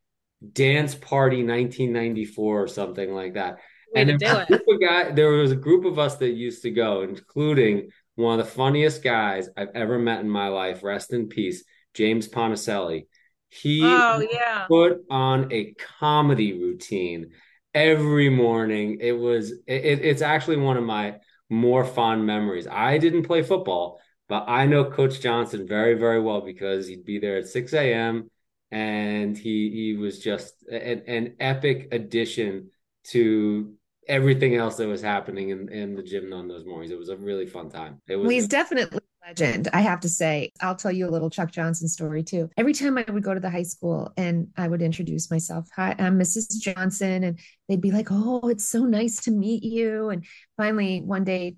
Dance 0.54 0.94
Party 0.94 1.44
1994 1.44 2.62
or 2.62 2.66
something 2.68 3.12
like 3.12 3.34
that. 3.34 3.58
Way 3.94 4.00
and 4.00 4.18
there 4.18 4.46
was, 4.48 4.78
guy, 4.80 5.10
there 5.10 5.28
was 5.28 5.52
a 5.52 5.56
group 5.56 5.84
of 5.84 5.98
us 5.98 6.16
that 6.16 6.30
used 6.30 6.62
to 6.62 6.70
go, 6.70 7.02
including 7.02 7.90
one 8.14 8.40
of 8.40 8.46
the 8.46 8.50
funniest 8.50 9.02
guys 9.02 9.50
I've 9.58 9.68
ever 9.74 9.98
met 9.98 10.20
in 10.20 10.30
my 10.30 10.48
life. 10.48 10.82
Rest 10.82 11.12
in 11.12 11.28
peace. 11.28 11.64
James 11.94 12.28
Ponticelli. 12.28 13.06
He 13.48 13.82
oh, 13.84 14.26
yeah. 14.30 14.66
put 14.68 15.04
on 15.10 15.52
a 15.52 15.74
comedy 15.98 16.52
routine 16.52 17.30
every 17.72 18.28
morning. 18.28 18.98
It 19.00 19.12
was 19.12 19.52
it, 19.66 20.00
it's 20.02 20.22
actually 20.22 20.56
one 20.56 20.76
of 20.76 20.84
my 20.84 21.16
more 21.48 21.84
fond 21.84 22.26
memories. 22.26 22.66
I 22.66 22.98
didn't 22.98 23.24
play 23.24 23.42
football, 23.42 24.00
but 24.28 24.44
I 24.48 24.66
know 24.66 24.84
Coach 24.84 25.20
Johnson 25.20 25.66
very, 25.66 25.94
very 25.94 26.20
well 26.20 26.40
because 26.40 26.86
he'd 26.86 27.04
be 27.04 27.18
there 27.18 27.36
at 27.36 27.48
6 27.48 27.72
a.m. 27.74 28.30
and 28.70 29.36
he 29.36 29.70
he 29.70 29.96
was 29.96 30.18
just 30.18 30.54
an, 30.70 31.02
an 31.06 31.36
epic 31.38 31.88
addition 31.92 32.70
to 33.04 33.74
everything 34.08 34.54
else 34.56 34.76
that 34.76 34.88
was 34.88 35.02
happening 35.02 35.50
in, 35.50 35.68
in 35.70 35.94
the 35.94 36.02
gym 36.02 36.32
on 36.32 36.48
those 36.48 36.64
mornings. 36.64 36.90
It 36.90 36.98
was 36.98 37.08
a 37.08 37.16
really 37.16 37.46
fun 37.46 37.70
time. 37.70 38.00
It 38.08 38.16
was 38.16 38.26
well, 38.26 38.34
he's 38.34 38.48
definitely 38.48 39.00
legend, 39.26 39.68
I 39.72 39.80
have 39.80 40.00
to 40.00 40.08
say. 40.08 40.52
I'll 40.60 40.76
tell 40.76 40.92
you 40.92 41.08
a 41.08 41.10
little 41.10 41.30
Chuck 41.30 41.50
Johnson 41.50 41.88
story 41.88 42.22
too. 42.22 42.50
Every 42.56 42.74
time 42.74 42.98
I 42.98 43.04
would 43.08 43.22
go 43.22 43.32
to 43.32 43.40
the 43.40 43.50
high 43.50 43.62
school 43.62 44.12
and 44.16 44.48
I 44.56 44.68
would 44.68 44.82
introduce 44.82 45.30
myself, 45.30 45.68
hi, 45.74 45.94
I'm 45.98 46.18
Mrs. 46.18 46.60
Johnson. 46.60 47.24
And 47.24 47.38
they'd 47.68 47.80
be 47.80 47.90
like, 47.90 48.08
oh, 48.10 48.48
it's 48.48 48.68
so 48.68 48.84
nice 48.84 49.22
to 49.22 49.30
meet 49.30 49.62
you. 49.62 50.10
And 50.10 50.24
finally, 50.56 51.00
one 51.00 51.24
day, 51.24 51.56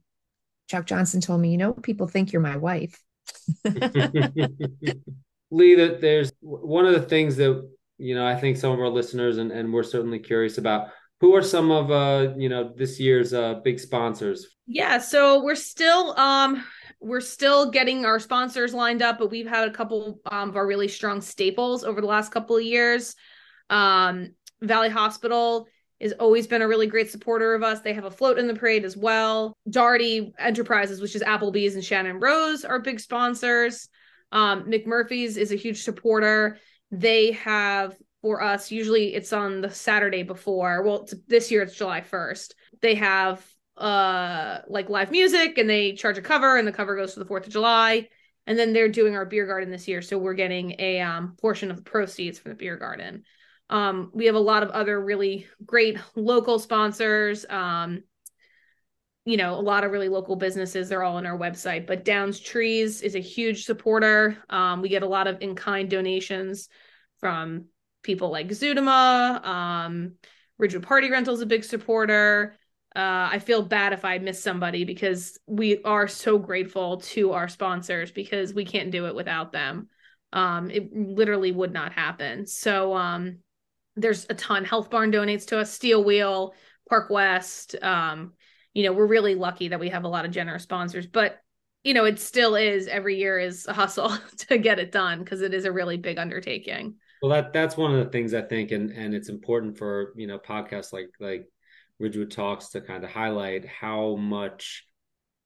Chuck 0.68 0.87
Johnson 0.87 1.20
told 1.20 1.40
me, 1.40 1.50
you 1.50 1.59
know, 1.59 1.72
people 1.72 2.09
think 2.09 2.33
you're 2.33 2.42
my 2.42 2.57
wife. 2.57 3.00
Leigh, 3.64 5.74
that 5.76 5.98
there's 6.00 6.33
one 6.40 6.87
of 6.87 6.94
the 6.94 7.02
things 7.02 7.37
that, 7.37 7.68
you 7.98 8.14
know, 8.14 8.26
I 8.26 8.37
think 8.37 8.57
some 8.57 8.72
of 8.72 8.81
our 8.81 8.88
listeners 8.88 9.38
and, 9.38 9.52
and 9.52 9.72
we're 9.72 9.85
certainly 9.85 10.18
curious 10.18 10.59
about 10.59 10.88
who 11.20 11.35
are 11.35 11.42
some 11.42 11.70
of 11.70 11.90
uh 11.90 12.35
you 12.37 12.50
know 12.50 12.70
this 12.76 13.00
year's 13.00 13.33
uh 13.33 13.55
big 13.64 13.81
sponsors 13.81 14.48
yeah 14.66 14.98
so 14.98 15.42
we're 15.42 15.55
still 15.55 16.14
um 16.18 16.62
we're 17.07 17.21
still 17.21 17.71
getting 17.71 18.05
our 18.05 18.19
sponsors 18.19 18.75
lined 18.75 19.01
up, 19.01 19.19
but 19.19 19.31
we've 19.31 19.47
had 19.47 19.69
a 19.69 19.71
couple 19.71 20.21
um, 20.31 20.49
of 20.49 20.57
our 20.57 20.66
really 20.66 20.88
strong 20.88 21.21
staples 21.21 21.85
over 21.85 22.01
the 22.01 22.07
last 22.07 22.33
couple 22.33 22.57
of 22.57 22.64
years. 22.64 23.14
Um, 23.71 24.31
Valley 24.61 24.88
Hospital 24.88 25.69
has 26.01 26.12
always 26.14 26.49
been 26.49 26.62
a 26.62 26.69
really 26.69 26.88
great 26.88 27.11
supporter 27.11 27.55
of 27.55 27.62
us. 27.62 27.81
They 27.81 27.95
have 27.95 28.05
a 28.05 28.11
float 28.11 28.38
in 28.38 28.49
the 28.49 28.55
parade 28.55 28.85
as 28.85 28.97
well. 28.97 29.57
Doherty 29.71 30.33
Enterprises, 30.38 31.01
which 31.01 31.14
is 31.14 31.23
Applebee's 31.23 31.77
and 31.77 31.85
Shannon 31.85 32.19
Rose, 32.19 32.64
are 32.64 32.81
big 32.81 32.99
sponsors. 32.99 33.88
Um, 34.33 34.64
McMurphy's 34.64 35.37
is 35.37 35.53
a 35.53 35.57
huge 35.57 35.85
supporter. 35.85 36.59
They 36.90 37.33
have 37.33 37.97
for 38.21 38.42
us, 38.42 38.73
usually 38.73 39.14
it's 39.14 39.33
on 39.33 39.61
the 39.61 39.71
Saturday 39.71 40.25
before. 40.25 40.83
Well, 40.83 41.07
this 41.29 41.53
year 41.53 41.62
it's 41.62 41.77
July 41.77 42.01
1st. 42.01 42.55
They 42.83 42.97
have 42.97 43.47
uh 43.77 44.61
like 44.69 44.89
live 44.89 45.11
music 45.11 45.59
and 45.59 45.69
they 45.69 45.93
charge 45.93 46.19
a 46.19 46.23
cover 46.23 46.57
and 46.57 46.67
the 46.67 46.73
cover 46.73 46.97
goes 46.97 47.15
to 47.15 47.21
the 47.21 47.27
4th 47.27 47.47
of 47.47 47.53
July. 47.53 48.09
And 48.47 48.59
then 48.59 48.73
they're 48.73 48.89
doing 48.89 49.17
our 49.17 49.27
beer 49.27 49.47
garden 49.47 49.71
this 49.71 49.89
year. 49.89 50.01
So 50.03 50.19
we're 50.19 50.35
getting 50.35 50.77
a 50.79 51.01
um, 51.01 51.35
portion 51.41 51.71
of 51.71 51.77
the 51.77 51.83
proceeds 51.83 52.39
from 52.39 52.51
the 52.51 52.57
beer 52.57 52.77
garden. 52.77 53.25
Um, 53.69 54.12
we 54.15 54.27
have 54.27 54.37
a 54.37 54.41
lot 54.41 54.62
of 54.62 54.71
other 54.71 55.01
really 55.01 55.49
great 55.65 55.99
local 56.15 56.61
sponsors. 56.61 57.45
Um, 57.51 58.05
you 59.27 59.37
know 59.37 59.55
a 59.55 59.61
lot 59.61 59.85
of 59.85 59.91
really 59.91 60.09
local 60.09 60.37
businesses 60.37 60.89
they're 60.89 61.03
all 61.03 61.17
on 61.17 61.27
our 61.27 61.37
website 61.37 61.87
but 61.87 62.05
downs 62.05 62.41
trees 62.41 63.03
is 63.03 63.15
a 63.15 63.21
huge 63.21 63.67
supporter. 63.67 64.39
Um, 64.49 64.81
we 64.81 64.89
get 64.89 65.03
a 65.03 65.09
lot 65.09 65.27
of 65.27 65.43
in-kind 65.43 65.91
donations 65.91 66.69
from 67.19 67.67
people 68.03 68.31
like 68.31 68.49
Zootama 68.49 69.45
um, 69.45 70.12
ridgewood 70.59 70.87
party 70.87 71.11
rental 71.11 71.35
is 71.35 71.41
a 71.41 71.47
big 71.47 71.65
supporter 71.65 72.57
uh, 72.96 73.28
I 73.30 73.40
feel 73.40 73.61
bad 73.61 73.92
if 73.92 74.06
I 74.06 74.16
miss 74.16 74.42
somebody 74.42 74.85
because 74.85 75.38
we 75.46 75.82
are 75.82 76.09
so 76.09 76.38
grateful 76.38 76.96
to 76.98 77.32
our 77.32 77.46
sponsors 77.46 78.11
because 78.11 78.54
we 78.54 78.64
can't 78.64 78.90
do 78.90 79.06
it 79.06 79.14
without 79.14 79.52
them. 79.52 79.88
Um, 80.32 80.70
it 80.70 80.96
literally 80.96 81.52
would 81.52 81.74
not 81.74 81.92
happen. 81.92 82.46
So 82.46 82.94
um, 82.94 83.40
there's 83.96 84.26
a 84.30 84.35
ton. 84.35 84.64
Health 84.64 84.88
Barn 84.88 85.12
donates 85.12 85.46
to 85.48 85.59
us, 85.59 85.70
Steel 85.70 86.02
Wheel, 86.02 86.54
Park 86.88 87.11
West. 87.11 87.76
Um, 87.82 88.32
you 88.72 88.85
know, 88.85 88.94
we're 88.94 89.06
really 89.06 89.35
lucky 89.35 89.68
that 89.68 89.80
we 89.80 89.90
have 89.90 90.04
a 90.04 90.09
lot 90.09 90.24
of 90.24 90.30
generous 90.30 90.62
sponsors, 90.62 91.06
but 91.06 91.38
you 91.85 91.92
know, 91.92 92.06
it 92.06 92.18
still 92.18 92.56
is 92.56 92.88
every 92.88 93.16
year 93.16 93.38
is 93.38 93.66
a 93.66 93.74
hustle 93.74 94.16
to 94.48 94.56
get 94.56 94.78
it 94.78 94.90
done 94.90 95.18
because 95.18 95.42
it 95.42 95.52
is 95.52 95.66
a 95.66 95.72
really 95.72 95.98
big 95.98 96.18
undertaking. 96.18 96.94
Well, 97.20 97.30
that 97.30 97.52
that's 97.52 97.76
one 97.76 97.94
of 97.94 98.04
the 98.04 98.11
things 98.11 98.32
I 98.32 98.42
think, 98.42 98.72
and 98.72 98.90
and 98.90 99.14
it's 99.14 99.28
important 99.28 99.76
for 99.76 100.14
you 100.16 100.26
know 100.26 100.38
podcasts 100.38 100.92
like 100.92 101.11
like 101.20 101.46
Ridgewood 101.98 102.30
Talks 102.30 102.70
to 102.70 102.80
kind 102.80 103.04
of 103.04 103.11
highlight 103.11 103.66
how 103.66 104.16
much 104.16 104.85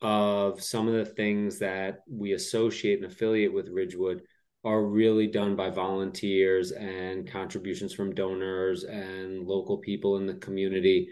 of 0.03 0.63
some 0.63 0.89
of 0.89 0.95
the 0.95 1.05
things 1.05 1.59
that 1.59 2.01
we 2.11 2.33
associate 2.33 3.03
and 3.03 3.13
affiliate 3.13 3.53
with 3.53 3.69
Ridgewood 3.69 4.23
are 4.65 4.83
really 4.83 5.27
done 5.27 5.57
by 5.57 5.71
volunteers 5.71 6.73
and 6.73 7.31
contributions 7.31 7.95
from 7.95 8.15
donors 8.15 8.85
and 8.85 9.47
local 9.47 9.79
people 9.79 10.17
in 10.17 10.27
the 10.27 10.35
community. 10.35 11.09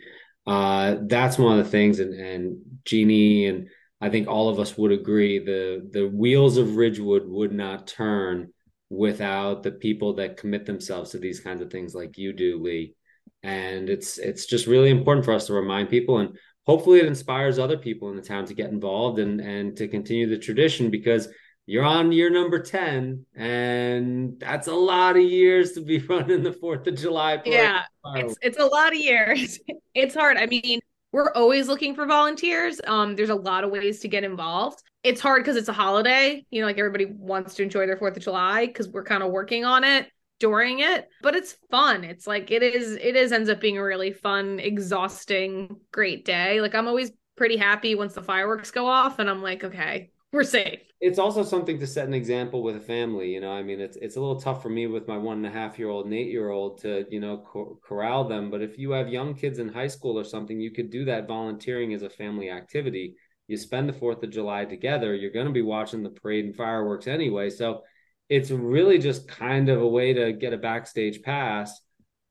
Uh, 0.47 0.97
that's 1.03 1.39
one 1.39 1.59
of 1.59 1.65
the 1.65 1.71
things, 1.71 2.01
and, 2.01 2.15
and 2.15 2.57
Jeannie 2.85 3.47
and 3.47 3.69
I 4.01 4.11
think 4.11 4.29
all 4.29 4.49
of 4.49 4.59
us 4.59 4.79
would 4.79 4.93
agree 4.93 5.39
the 5.39 5.89
the 5.91 6.07
wheels 6.07 6.57
of 6.57 6.77
Ridgewood 6.77 7.25
would 7.27 7.53
not 7.53 7.87
turn 7.87 8.53
without 8.89 9.63
the 9.63 9.73
people 9.73 10.15
that 10.15 10.39
commit 10.39 10.65
themselves 10.65 11.11
to 11.11 11.19
these 11.19 11.41
kinds 11.41 11.61
of 11.61 11.71
things, 11.71 11.95
like 11.95 12.17
you 12.17 12.33
do, 12.33 12.63
Leigh 12.63 12.95
and 13.43 13.89
it's 13.89 14.19
it's 14.19 14.47
just 14.47 14.67
really 14.67 14.91
important 14.91 15.25
for 15.25 15.33
us 15.33 15.47
to 15.47 15.53
remind 15.53 15.89
people 15.89 16.19
and 16.19 16.37
hopefully 16.67 16.99
it 16.99 17.07
inspires 17.07 17.59
other 17.59 17.79
people 17.79 18.11
in 18.11 18.17
the 18.17 18.23
town 18.23 18.45
to 18.45 18.55
get 18.55 18.71
involved 18.71 19.19
and 19.19 19.41
and 19.41 19.77
to 19.77 19.89
continue 19.89 20.29
the 20.29 20.39
tradition 20.39 20.91
because 20.91 21.29
you're 21.67 21.85
on 21.85 22.11
year 22.13 22.31
number 22.31 22.59
10 22.59 23.25
and 23.37 24.41
that's 24.41 24.69
a 24.69 24.75
lot 24.75 25.17
of 25.17 25.23
years 25.23 25.73
to 25.73 25.83
be 25.83 25.99
running 26.09 26.43
the 26.43 26.51
4th 26.51 26.87
of 26.87 26.97
July 26.97 27.41
yeah 27.45 27.83
it's 28.15 28.37
it's 28.41 28.59
a 28.59 28.67
lot 28.67 28.93
of 28.93 28.99
years. 28.99 29.59
It's 29.95 30.15
hard. 30.15 30.37
I 30.37 30.47
mean 30.47 30.79
we're 31.11 31.33
always 31.33 31.67
looking 31.67 31.95
for 31.97 32.07
volunteers. 32.07 32.81
Um 32.87 33.17
there's 33.17 33.31
a 33.31 33.35
lot 33.35 33.65
of 33.65 33.71
ways 33.71 33.99
to 34.01 34.09
get 34.09 34.23
involved. 34.23 34.81
It's 35.03 35.21
hard 35.21 35.43
because 35.43 35.57
it's 35.57 35.69
a 35.69 35.73
holiday 35.73 36.45
you 36.51 36.61
know 36.61 36.67
like 36.67 36.79
everybody 36.79 37.07
wants 37.07 37.55
to 37.55 37.63
enjoy 37.63 37.87
their 37.87 37.97
4th 37.97 38.17
of 38.17 38.23
July 38.23 38.67
because 38.67 38.89
we're 38.89 39.05
kind 39.05 39.23
of 39.23 39.31
working 39.31 39.65
on 39.65 39.85
it 39.85 40.09
during 40.39 40.81
it 40.81 41.09
but 41.23 41.35
it's 41.35 41.57
fun. 41.71 42.05
It's 42.05 42.27
like 42.27 42.51
it 42.51 42.63
is 42.63 42.93
it 42.93 43.17
is 43.17 43.33
ends 43.33 43.51
up 43.51 43.61
being 43.61 43.79
a 43.79 43.83
really 43.83 44.13
fun 44.13 44.59
exhausting 44.61 45.77
great 45.93 46.25
day. 46.25 46.61
Like 46.61 46.75
i'm 46.75 46.89
always 46.89 47.13
pretty 47.37 47.57
happy 47.57 47.95
once 47.95 48.15
the 48.15 48.23
fireworks 48.23 48.71
go 48.73 48.87
off 48.87 49.21
and 49.21 49.31
i'm 49.31 49.43
like 49.43 49.63
okay 49.63 50.11
we're 50.33 50.43
safe. 50.43 50.81
It's 51.01 51.19
also 51.19 51.43
something 51.43 51.79
to 51.79 51.87
set 51.87 52.07
an 52.07 52.13
example 52.13 52.63
with 52.63 52.77
a 52.77 52.81
family 52.81 53.33
you 53.33 53.41
know? 53.41 53.53
I 53.53 53.63
mean 53.63 53.81
it's 53.81 53.97
it's 53.97 54.17
a 54.17 54.21
little 54.21 54.41
tough 54.41 54.63
for 54.63 54.69
me 54.69 54.87
with 54.87 55.09
my 55.09 55.17
one 55.17 55.39
and 55.39 55.47
a 55.47 55.51
half 55.51 55.79
year 55.79 55.89
old 55.89 56.05
and 56.05 56.15
eight 56.15 56.31
year 56.31 56.51
old 56.51 56.81
to 56.83 57.07
you 57.11 57.21
know 57.21 57.39
cor- 57.39 57.77
corral 57.83 58.25
them 58.25 58.51
but 58.51 58.63
if 58.63 58.79
you 58.79 58.91
have 58.93 59.09
young 59.09 59.35
kids 59.35 59.59
in 59.59 59.69
high 59.69 59.87
school 59.87 60.19
or 60.19 60.25
something 60.25 60.61
you 60.61 60.71
could 60.71 60.91
do 60.91 61.05
that 61.05 61.27
volunteering 61.29 61.95
as 61.95 62.03
a 62.03 62.11
family 62.11 62.51
activity. 62.51 63.15
You 63.47 63.57
spend 63.57 63.89
the 63.89 63.95
fourth 63.95 64.23
of 64.23 64.31
july 64.31 64.67
together 64.67 65.15
you're 65.15 65.31
going 65.33 65.47
to 65.47 65.53
be 65.53 65.63
watching 65.63 66.03
the 66.03 66.11
parade 66.11 66.45
and 66.45 66.55
fireworks 66.55 67.07
anyway 67.07 67.49
so 67.49 67.83
it's 68.29 68.51
really 68.51 68.99
just 68.99 69.27
kind 69.29 69.69
of 69.69 69.81
a 69.81 69.89
way 69.89 70.13
to 70.13 70.33
get 70.33 70.53
a 70.53 70.59
backstage 70.59 71.23
pass 71.23 71.81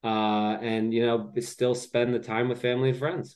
uh, 0.04 0.58
and 0.62 0.94
you 0.94 1.06
know 1.06 1.32
still 1.40 1.76
spend 1.76 2.14
the 2.14 2.20
time 2.20 2.50
with 2.50 2.62
family 2.62 2.90
and 2.90 3.00
friends. 3.00 3.36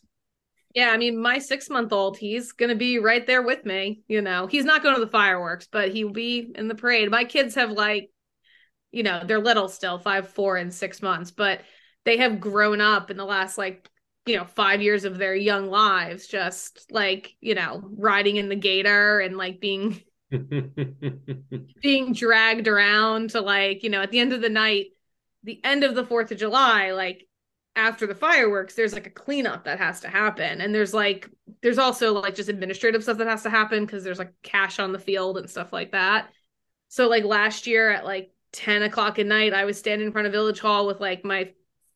Yeah 0.74 0.92
i 0.92 0.98
mean 0.98 1.22
my 1.22 1.40
six 1.40 1.70
month 1.70 1.92
old 1.92 2.18
he's 2.18 2.54
gonna 2.54 2.76
be 2.76 3.00
right 3.00 3.26
there 3.28 3.42
with 3.42 3.66
me 3.66 4.04
you 4.08 4.22
know. 4.22 4.48
He's 4.48 4.66
not 4.66 4.84
going 4.84 4.96
to 4.96 5.02
the 5.02 5.12
fireworks 5.12 5.68
but 5.72 5.92
he'll 5.92 6.12
be 6.12 6.52
in 6.56 6.68
the 6.68 6.76
parade. 6.76 7.10
My 7.12 7.24
kids 7.24 7.56
have 7.56 7.72
like 7.72 8.10
you 8.92 9.04
know 9.04 9.24
they're 9.26 9.40
little 9.40 9.68
still 9.68 9.98
five 9.98 10.30
four 10.30 10.58
and 10.58 10.74
six 10.74 11.02
months 11.02 11.32
but 11.32 11.62
they 12.06 12.18
have 12.18 12.40
grown 12.40 12.82
up 12.82 13.12
in 13.12 13.18
the 13.18 13.26
last 13.26 13.58
like 13.58 13.90
you 14.26 14.38
know 14.38 14.46
five 14.46 14.82
years 14.82 15.04
of 15.04 15.18
their 15.18 15.36
young 15.36 15.70
lives 15.70 16.28
just 16.28 16.92
like 16.92 17.36
you 17.42 17.56
know 17.56 17.82
riding 17.98 18.36
in 18.36 18.50
the 18.50 18.56
gator 18.56 19.20
and 19.20 19.38
like 19.38 19.60
being 19.60 20.02
being 21.82 22.14
dragged 22.14 22.68
around 22.68 23.32
to 23.32 23.42
like 23.42 23.84
you 23.84 23.90
know 23.90 24.02
at 24.02 24.12
the 24.12 24.20
end 24.20 24.34
of 24.34 24.42
the 24.42 24.50
night 24.50 24.88
the 25.44 25.60
end 25.64 25.84
of 25.84 25.96
the 25.96 26.06
fourth 26.06 26.32
of 26.32 26.38
july 26.38 26.92
like 26.92 27.28
after 27.76 28.06
the 28.06 28.16
fireworks 28.16 28.76
there's 28.76 28.94
like 28.94 29.08
a 29.08 29.12
cleanup 29.12 29.64
that 29.64 29.80
has 29.80 30.02
to 30.02 30.10
happen. 30.10 30.62
And 30.62 30.74
there's 30.76 30.94
like 30.94 31.30
there's 31.62 31.78
also 31.78 32.14
like 32.20 32.36
just 32.36 32.50
administrative 32.50 33.04
stuff 33.04 33.18
that 33.18 33.28
has 33.28 33.44
to 33.44 33.50
happen 33.50 33.86
because 33.86 34.04
there's 34.04 34.20
like 34.20 34.34
cash 34.44 34.80
on 34.80 34.92
the 34.92 35.00
field 35.00 35.38
and 35.38 35.50
stuff 35.50 35.72
like 35.72 35.92
that. 35.92 36.30
So 36.90 37.08
like 37.08 37.24
last 37.24 37.68
year 37.68 37.90
at 37.90 38.06
like 38.06 38.32
10 38.52 38.84
o'clock 38.84 39.18
at 39.18 39.26
night 39.26 39.54
i 39.54 39.64
was 39.64 39.80
standing 39.80 40.08
in 40.08 40.12
front 40.12 40.28
of 40.28 40.34
village 40.34 40.60
hall 40.60 40.86
with 40.86 41.00
like 41.00 41.24
my 41.24 41.54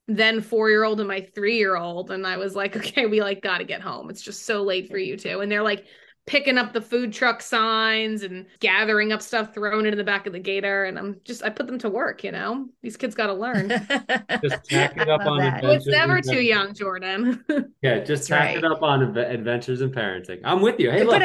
then 0.07 0.39
four 0.39 0.69
year 0.69 0.85
old 0.85 1.01
and 1.01 1.09
my 1.09 1.19
three 1.19 1.57
year 1.57 1.75
old 1.75 2.11
and 2.11 2.25
i 2.25 2.37
was 2.37 2.55
like 2.55 2.77
okay 2.77 3.05
we 3.05 3.19
like 3.19 3.41
got 3.41 3.57
to 3.57 3.65
get 3.65 3.81
home. 3.81 4.09
It's 4.09 4.21
just 4.21 4.45
so 4.45 4.63
late 4.63 4.89
for 4.89 4.97
you 4.97 5.17
two 5.17 5.41
and 5.41 5.51
they're 5.51 5.63
like 5.63 5.85
picking 6.27 6.57
up 6.57 6.73
the 6.73 6.81
food 6.81 7.13
truck 7.13 7.41
signs 7.41 8.23
and 8.23 8.45
gathering 8.59 9.11
up 9.11 9.21
stuff, 9.21 9.53
throwing 9.53 9.85
it 9.85 9.93
in 9.93 9.97
the 9.97 10.03
back 10.03 10.25
of 10.25 10.33
the 10.33 10.39
gator. 10.39 10.85
And 10.85 10.97
I'm 10.97 11.21
just, 11.23 11.43
I 11.43 11.49
put 11.49 11.67
them 11.67 11.77
to 11.79 11.89
work, 11.89 12.23
you 12.23 12.31
know? 12.31 12.67
These 12.81 12.97
kids 12.97 13.13
got 13.13 13.27
to 13.27 13.33
learn. 13.33 13.69
just 14.43 14.65
tack 14.65 14.97
it 14.97 15.09
up 15.09 15.21
on 15.25 15.41
It's 15.63 15.85
never 15.85 16.21
too 16.21 16.41
young, 16.41 16.73
Jordan. 16.73 17.43
yeah, 17.81 17.99
just 17.99 18.27
tack 18.27 18.39
right. 18.39 18.57
it 18.57 18.65
up 18.65 18.81
on 18.81 19.15
adventures 19.17 19.81
and 19.81 19.93
parenting. 19.93 20.41
I'm 20.43 20.61
with 20.61 20.79
you. 20.79 20.91
Hey, 20.91 21.03
look. 21.03 21.21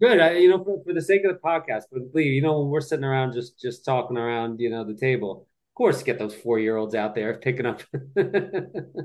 Good. 0.00 0.20
I, 0.20 0.32
you 0.32 0.50
know, 0.50 0.62
for, 0.62 0.82
for 0.84 0.92
the 0.92 1.00
sake 1.00 1.24
of 1.24 1.32
the 1.32 1.40
podcast, 1.40 1.84
but 1.90 2.02
Leigh, 2.12 2.24
you 2.24 2.42
know, 2.42 2.60
when 2.60 2.68
we're 2.68 2.82
sitting 2.82 3.04
around 3.04 3.32
just 3.32 3.58
just 3.58 3.84
talking 3.84 4.18
around, 4.18 4.60
you 4.60 4.68
know, 4.68 4.84
the 4.84 4.94
table, 4.94 5.48
of 5.70 5.74
course, 5.74 6.02
get 6.02 6.18
those 6.18 6.34
four 6.34 6.58
year 6.58 6.76
olds 6.76 6.94
out 6.94 7.14
there 7.14 7.38
picking 7.38 7.64
up. 7.64 7.82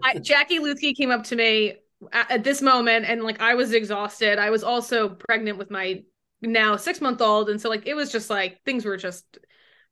I, 0.03 0.19
Jackie 0.19 0.59
Luthcke 0.59 0.95
came 0.97 1.09
up 1.09 1.23
to 1.25 1.35
me 1.37 1.75
at, 2.11 2.31
at 2.31 2.43
this 2.43 2.61
moment, 2.61 3.05
and 3.05 3.23
like 3.23 3.41
I 3.41 3.55
was 3.55 3.73
exhausted. 3.73 4.39
I 4.39 4.49
was 4.49 4.63
also 4.63 5.09
pregnant 5.09 5.57
with 5.57 5.71
my 5.71 6.03
now 6.41 6.75
six 6.75 7.01
month 7.01 7.21
old, 7.21 7.49
and 7.49 7.59
so 7.59 7.69
like 7.69 7.87
it 7.87 7.93
was 7.93 8.11
just 8.11 8.29
like 8.29 8.61
things 8.63 8.85
were 8.85 8.97
just 8.97 9.37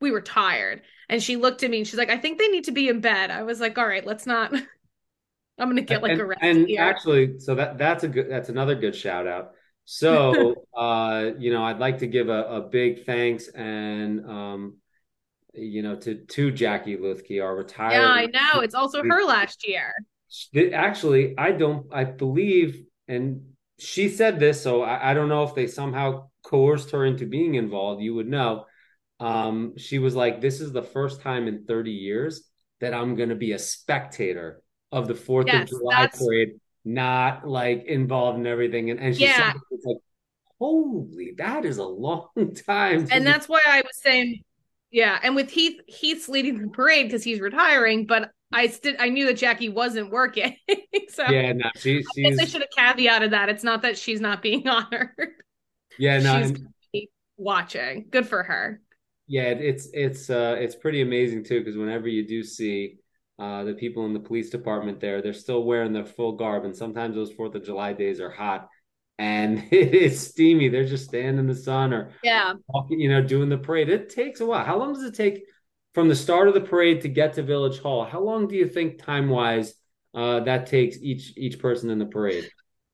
we 0.01 0.11
were 0.11 0.21
tired. 0.21 0.81
And 1.09 1.21
she 1.21 1.35
looked 1.35 1.63
at 1.63 1.71
me 1.71 1.79
and 1.79 1.87
she's 1.87 1.97
like, 1.97 2.09
I 2.09 2.17
think 2.17 2.37
they 2.37 2.47
need 2.47 2.65
to 2.65 2.71
be 2.71 2.87
in 2.87 3.01
bed. 3.01 3.31
I 3.31 3.43
was 3.43 3.59
like, 3.59 3.77
all 3.77 3.87
right, 3.87 4.05
let's 4.05 4.25
not. 4.25 4.53
I'm 5.59 5.67
gonna 5.67 5.81
get 5.81 6.01
like 6.01 6.13
and, 6.13 6.21
a 6.21 6.25
rest 6.25 6.41
and 6.41 6.67
here. 6.67 6.81
actually, 6.81 7.39
so 7.39 7.55
that 7.55 7.77
that's 7.77 8.03
a 8.05 8.07
good 8.07 8.29
that's 8.29 8.49
another 8.49 8.75
good 8.75 8.95
shout 8.95 9.27
out. 9.27 9.51
So, 9.83 10.55
uh, 10.77 11.31
you 11.37 11.51
know, 11.51 11.63
I'd 11.63 11.79
like 11.79 11.97
to 11.97 12.07
give 12.07 12.29
a, 12.29 12.43
a 12.45 12.61
big 12.61 13.05
thanks 13.05 13.49
and 13.49 14.25
um, 14.25 14.77
you 15.53 15.81
know, 15.81 15.95
to 15.97 16.15
to 16.15 16.51
Jackie 16.51 16.97
Luthcke, 16.97 17.43
our 17.43 17.55
retired. 17.55 17.91
Yeah, 17.91 18.07
I 18.07 18.27
know. 18.27 18.61
It's 18.61 18.75
also 18.75 19.03
her 19.09 19.25
last 19.25 19.67
year. 19.67 19.93
Actually, 20.73 21.37
I 21.37 21.51
don't. 21.51 21.87
I 21.91 22.03
believe, 22.03 22.83
and 23.07 23.53
she 23.79 24.09
said 24.09 24.39
this, 24.39 24.61
so 24.61 24.83
I, 24.83 25.11
I 25.11 25.13
don't 25.13 25.29
know 25.29 25.43
if 25.43 25.55
they 25.55 25.67
somehow 25.67 26.29
coerced 26.43 26.91
her 26.91 27.05
into 27.05 27.25
being 27.25 27.55
involved. 27.55 28.01
You 28.01 28.15
would 28.15 28.27
know. 28.27 28.65
Um, 29.19 29.77
she 29.77 29.99
was 29.99 30.15
like, 30.15 30.41
"This 30.41 30.61
is 30.61 30.71
the 30.71 30.83
first 30.83 31.21
time 31.21 31.47
in 31.47 31.65
30 31.65 31.91
years 31.91 32.43
that 32.79 32.93
I'm 32.93 33.15
going 33.15 33.29
to 33.29 33.35
be 33.35 33.53
a 33.53 33.59
spectator 33.59 34.61
of 34.91 35.07
the 35.07 35.15
Fourth 35.15 35.47
yes, 35.47 35.63
of 35.63 35.69
July 35.69 36.01
that's... 36.01 36.23
parade, 36.23 36.59
not 36.85 37.47
like 37.47 37.85
involved 37.85 38.39
in 38.39 38.47
everything." 38.47 38.91
And 38.91 38.99
and 38.99 39.15
she 39.15 39.23
yeah. 39.23 39.53
said, 39.53 39.61
"It's 39.71 39.85
like, 39.85 39.97
holy, 40.59 41.33
that 41.37 41.65
is 41.65 41.79
a 41.79 41.85
long 41.85 42.27
time." 42.67 43.07
And 43.11 43.25
that's 43.25 43.49
why 43.49 43.61
I 43.65 43.81
was 43.81 43.99
saying 44.01 44.43
yeah, 44.91 45.19
and 45.21 45.35
with 45.35 45.49
Heath, 45.51 45.79
Heath's 45.87 46.29
leading 46.29 46.61
the 46.61 46.67
parade 46.67 47.07
because 47.07 47.23
he's 47.23 47.39
retiring, 47.39 48.05
but 48.07 48.31
I 48.51 48.67
still 48.67 48.95
I 48.99 49.09
knew 49.09 49.25
that 49.27 49.37
Jackie 49.37 49.69
wasn't 49.69 50.11
working. 50.11 50.55
so 51.09 51.29
yeah, 51.29 51.53
no, 51.53 51.69
she, 51.75 52.03
she's. 52.15 52.25
I, 52.25 52.29
guess 52.29 52.39
I 52.39 52.45
should 52.45 52.61
have 52.61 52.95
caveated 52.97 53.31
that. 53.31 53.49
It's 53.49 53.63
not 53.63 53.83
that 53.83 53.97
she's 53.97 54.21
not 54.21 54.41
being 54.41 54.67
honored. 54.67 55.11
Yeah, 55.97 56.19
no, 56.19 56.41
she's 56.41 56.51
and, 56.51 57.07
watching. 57.37 58.07
Good 58.09 58.27
for 58.27 58.43
her. 58.43 58.81
Yeah, 59.27 59.49
it's 59.49 59.89
it's 59.93 60.29
uh 60.29 60.55
it's 60.57 60.75
pretty 60.75 61.01
amazing 61.01 61.43
too 61.43 61.59
because 61.59 61.77
whenever 61.77 62.07
you 62.07 62.27
do 62.27 62.43
see 62.43 62.97
uh 63.37 63.63
the 63.63 63.73
people 63.73 64.05
in 64.05 64.13
the 64.13 64.19
police 64.19 64.49
department 64.49 64.99
there, 64.99 65.21
they're 65.21 65.33
still 65.33 65.63
wearing 65.63 65.93
their 65.93 66.05
full 66.05 66.33
garb, 66.33 66.65
and 66.65 66.75
sometimes 66.75 67.15
those 67.15 67.31
Fourth 67.31 67.53
of 67.53 67.63
July 67.63 67.93
days 67.93 68.19
are 68.19 68.31
hot 68.31 68.67
and 69.19 69.67
it 69.71 69.93
is 69.93 70.27
steamy. 70.27 70.69
They're 70.69 70.85
just 70.85 71.05
standing 71.05 71.37
in 71.37 71.47
the 71.47 71.53
sun 71.53 71.93
or 71.93 72.11
yeah, 72.23 72.53
walking, 72.69 72.99
you 72.99 73.09
know, 73.09 73.21
doing 73.21 73.49
the 73.49 73.57
parade. 73.57 73.89
It 73.89 74.09
takes 74.09 74.39
a 74.39 74.45
while. 74.45 74.65
How 74.65 74.79
long 74.79 74.93
does 74.93 75.03
it 75.03 75.13
take 75.13 75.43
from 75.93 76.07
the 76.07 76.15
start 76.15 76.47
of 76.47 76.53
the 76.53 76.61
parade 76.61 77.01
to 77.01 77.09
get 77.09 77.33
to 77.33 77.43
Village 77.43 77.79
Hall? 77.79 78.05
How 78.05 78.21
long 78.21 78.47
do 78.47 78.55
you 78.55 78.67
think 78.67 79.01
time 79.01 79.29
wise 79.29 79.73
uh, 80.13 80.41
that 80.41 80.67
takes 80.67 80.97
each 81.01 81.33
each 81.37 81.59
person 81.59 81.89
in 81.89 81.99
the 81.99 82.05
parade? 82.05 82.49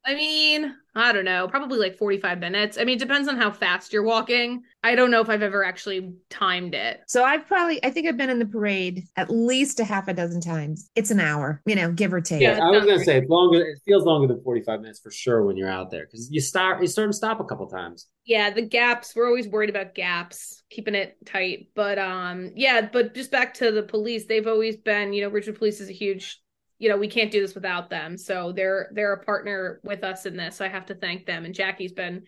I 0.06 0.14
mean, 0.14 0.76
I 0.94 1.12
don't 1.12 1.26
know, 1.26 1.48
probably 1.48 1.80
like 1.80 1.98
45 1.98 2.40
minutes. 2.40 2.78
I 2.78 2.84
mean, 2.84 2.98
it 2.98 3.00
depends 3.00 3.28
on 3.28 3.38
how 3.38 3.50
fast 3.50 3.92
you're 3.92 4.04
walking. 4.04 4.62
I 4.84 4.94
don't 4.94 5.10
know 5.10 5.20
if 5.20 5.30
I've 5.30 5.42
ever 5.42 5.66
actually 5.66 6.14
timed 6.30 6.76
it. 6.76 7.02
So 7.08 7.24
I've 7.24 7.48
probably, 7.48 7.84
I 7.84 7.90
think 7.90 8.08
I've 8.08 8.16
been 8.16 8.30
in 8.30 8.38
the 8.38 8.46
parade 8.46 9.04
at 9.16 9.32
least 9.32 9.80
a 9.80 9.84
half 9.84 10.08
a 10.08 10.14
dozen 10.14 10.42
times. 10.42 10.92
It's 10.96 11.10
an 11.10 11.20
hour, 11.20 11.62
you 11.66 11.76
know, 11.76 11.92
give 11.92 12.14
or 12.14 12.22
take. 12.22 12.42
Yeah, 12.42 12.60
I 12.62 12.70
was 12.70 12.86
going 12.86 13.00
to 13.00 13.04
say 13.04 13.18
it's 13.18 13.30
longer. 13.30 13.62
It 13.62 13.80
feels 13.84 14.04
longer 14.04 14.28
than 14.28 14.44
45 14.44 14.82
minutes 14.82 15.00
for 15.00 15.10
sure 15.10 15.44
when 15.44 15.58
you're 15.58 15.70
out 15.70 15.90
there 15.90 16.06
because 16.06 16.30
you 16.32 16.40
start, 16.40 16.82
you 16.82 16.88
start 16.88 17.06
and 17.06 17.16
stop 17.16 17.40
a 17.40 17.46
couple 17.46 17.68
times. 17.68 18.08
Yeah, 18.26 18.52
the 18.52 18.62
gaps. 18.62 19.16
We're 19.16 19.28
always 19.28 19.48
worried 19.48 19.72
about 19.72 19.96
gaps, 19.96 20.64
keeping 20.70 20.96
it 20.96 21.18
tight. 21.26 21.70
But 21.76 21.98
um, 21.98 22.52
yeah, 22.56 22.88
but 22.92 23.16
just 23.16 23.32
back 23.32 23.56
to 23.56 23.72
the 23.72 23.84
police, 23.84 24.26
they've 24.26 24.48
always 24.48 24.78
been, 24.78 25.14
you 25.14 25.24
know, 25.24 25.30
Ridgewood 25.30 25.58
Police 25.58 25.82
is 25.82 25.90
a 25.90 25.94
huge 25.94 26.42
you 26.78 26.90
know 26.90 26.98
we 26.98 27.08
can't 27.08 27.32
do 27.32 27.42
this 27.42 27.56
without 27.56 27.90
them. 27.90 28.18
So 28.18 28.52
they're 28.52 28.90
they're 28.94 29.14
a 29.14 29.24
partner 29.24 29.80
with 29.84 30.04
us 30.04 30.26
in 30.26 30.36
this. 30.36 30.62
I 30.62 30.68
have 30.68 30.86
to 30.88 30.96
thank 30.96 31.26
them. 31.26 31.46
And 31.46 31.54
jackie's 31.54 31.94
been 31.94 32.24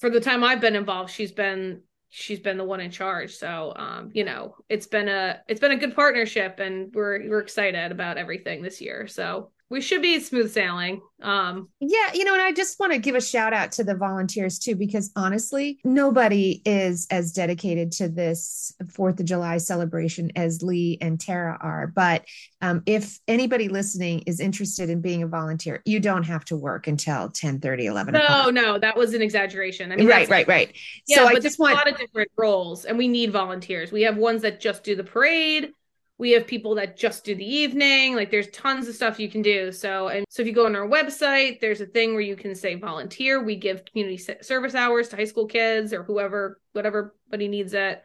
for 0.00 0.10
the 0.10 0.20
time 0.20 0.42
i've 0.42 0.60
been 0.60 0.74
involved 0.74 1.12
she's 1.12 1.30
been 1.30 1.80
she's 2.08 2.40
been 2.40 2.58
the 2.58 2.64
one 2.64 2.80
in 2.80 2.90
charge. 2.90 3.34
So 3.34 3.72
um 3.76 4.10
you 4.12 4.24
know 4.24 4.56
it's 4.68 4.86
been 4.86 5.08
a 5.08 5.40
it's 5.48 5.60
been 5.60 5.72
a 5.72 5.76
good 5.76 5.94
partnership 5.94 6.60
and 6.60 6.92
we're 6.94 7.28
we're 7.28 7.40
excited 7.40 7.92
about 7.92 8.18
everything 8.18 8.62
this 8.62 8.80
year. 8.80 9.06
So 9.06 9.50
we 9.70 9.80
should 9.80 10.02
be 10.02 10.20
smooth 10.20 10.52
sailing. 10.52 11.00
Um, 11.22 11.70
yeah, 11.80 12.12
you 12.12 12.24
know, 12.24 12.34
and 12.34 12.42
I 12.42 12.52
just 12.52 12.78
want 12.78 12.92
to 12.92 12.98
give 12.98 13.14
a 13.14 13.20
shout 13.20 13.54
out 13.54 13.72
to 13.72 13.84
the 13.84 13.94
volunteers 13.94 14.58
too, 14.58 14.76
because 14.76 15.10
honestly, 15.16 15.78
nobody 15.84 16.60
is 16.66 17.06
as 17.10 17.32
dedicated 17.32 17.90
to 17.92 18.08
this 18.08 18.74
Fourth 18.92 19.20
of 19.20 19.26
July 19.26 19.56
celebration 19.56 20.30
as 20.36 20.62
Leigh 20.62 20.98
and 21.00 21.18
Tara 21.18 21.56
are. 21.60 21.86
But 21.86 22.24
um, 22.60 22.82
if 22.84 23.18
anybody 23.26 23.68
listening 23.68 24.20
is 24.26 24.38
interested 24.38 24.90
in 24.90 25.00
being 25.00 25.22
a 25.22 25.26
volunteer, 25.26 25.80
you 25.86 25.98
don't 25.98 26.24
have 26.24 26.44
to 26.46 26.56
work 26.56 26.86
until 26.86 27.30
10 27.30 27.60
30, 27.60 27.86
11 27.86 28.12
No, 28.14 28.20
o'clock. 28.20 28.52
no, 28.54 28.78
that 28.78 28.96
was 28.96 29.14
an 29.14 29.22
exaggeration. 29.22 29.92
I 29.92 29.96
mean, 29.96 30.06
right, 30.06 30.28
right, 30.28 30.46
right. 30.46 30.76
Yeah, 31.06 31.16
so 31.16 31.26
I 31.28 31.40
just 31.40 31.58
want 31.58 31.72
a 31.72 31.76
lot 31.76 31.90
of 31.90 31.96
different 31.96 32.30
roles, 32.36 32.84
and 32.84 32.98
we 32.98 33.08
need 33.08 33.32
volunteers. 33.32 33.90
We 33.90 34.02
have 34.02 34.18
ones 34.18 34.42
that 34.42 34.60
just 34.60 34.84
do 34.84 34.94
the 34.94 35.04
parade 35.04 35.72
we 36.18 36.30
have 36.32 36.46
people 36.46 36.76
that 36.76 36.96
just 36.96 37.24
do 37.24 37.34
the 37.34 37.44
evening 37.44 38.14
like 38.14 38.30
there's 38.30 38.48
tons 38.50 38.86
of 38.88 38.94
stuff 38.94 39.18
you 39.18 39.28
can 39.28 39.42
do. 39.42 39.72
So 39.72 40.08
and 40.08 40.24
so 40.28 40.42
if 40.42 40.48
you 40.48 40.54
go 40.54 40.66
on 40.66 40.76
our 40.76 40.88
website 40.88 41.60
there's 41.60 41.80
a 41.80 41.86
thing 41.86 42.12
where 42.12 42.22
you 42.22 42.36
can 42.36 42.54
say 42.54 42.76
volunteer. 42.76 43.42
We 43.42 43.56
give 43.56 43.84
community 43.84 44.22
service 44.42 44.74
hours 44.74 45.08
to 45.08 45.16
high 45.16 45.24
school 45.24 45.46
kids 45.46 45.92
or 45.92 46.04
whoever 46.04 46.60
whatever 46.72 47.14
buddy 47.30 47.48
needs 47.48 47.74
it. 47.74 48.02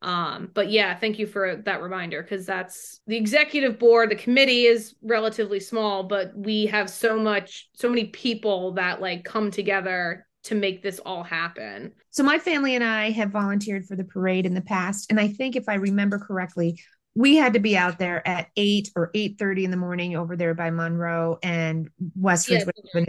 Um 0.00 0.50
but 0.52 0.70
yeah 0.70 0.98
thank 0.98 1.20
you 1.20 1.26
for 1.26 1.62
that 1.64 1.82
reminder 1.82 2.22
because 2.22 2.44
that's 2.44 3.00
the 3.06 3.16
executive 3.16 3.78
board 3.78 4.10
the 4.10 4.16
committee 4.16 4.64
is 4.64 4.96
relatively 5.00 5.60
small 5.60 6.02
but 6.02 6.36
we 6.36 6.66
have 6.66 6.90
so 6.90 7.18
much 7.18 7.68
so 7.74 7.88
many 7.88 8.06
people 8.06 8.72
that 8.72 9.00
like 9.00 9.22
come 9.22 9.52
together 9.52 10.26
to 10.44 10.56
make 10.56 10.82
this 10.82 10.98
all 11.06 11.22
happen. 11.22 11.92
So 12.10 12.24
my 12.24 12.38
family 12.38 12.74
and 12.74 12.82
I 12.82 13.10
have 13.10 13.30
volunteered 13.30 13.86
for 13.86 13.94
the 13.94 14.02
parade 14.02 14.44
in 14.44 14.54
the 14.54 14.60
past 14.60 15.06
and 15.08 15.20
I 15.20 15.28
think 15.28 15.54
if 15.54 15.68
I 15.68 15.74
remember 15.74 16.18
correctly 16.18 16.80
we 17.14 17.36
had 17.36 17.52
to 17.52 17.58
be 17.58 17.76
out 17.76 17.98
there 17.98 18.26
at 18.26 18.48
8 18.56 18.90
or 18.96 19.10
8.30 19.12 19.64
in 19.64 19.70
the 19.70 19.76
morning 19.76 20.16
over 20.16 20.36
there 20.36 20.54
by 20.54 20.70
monroe 20.70 21.38
and 21.42 21.90
west 22.16 22.48
yes. 22.48 22.62
avenue 22.62 23.06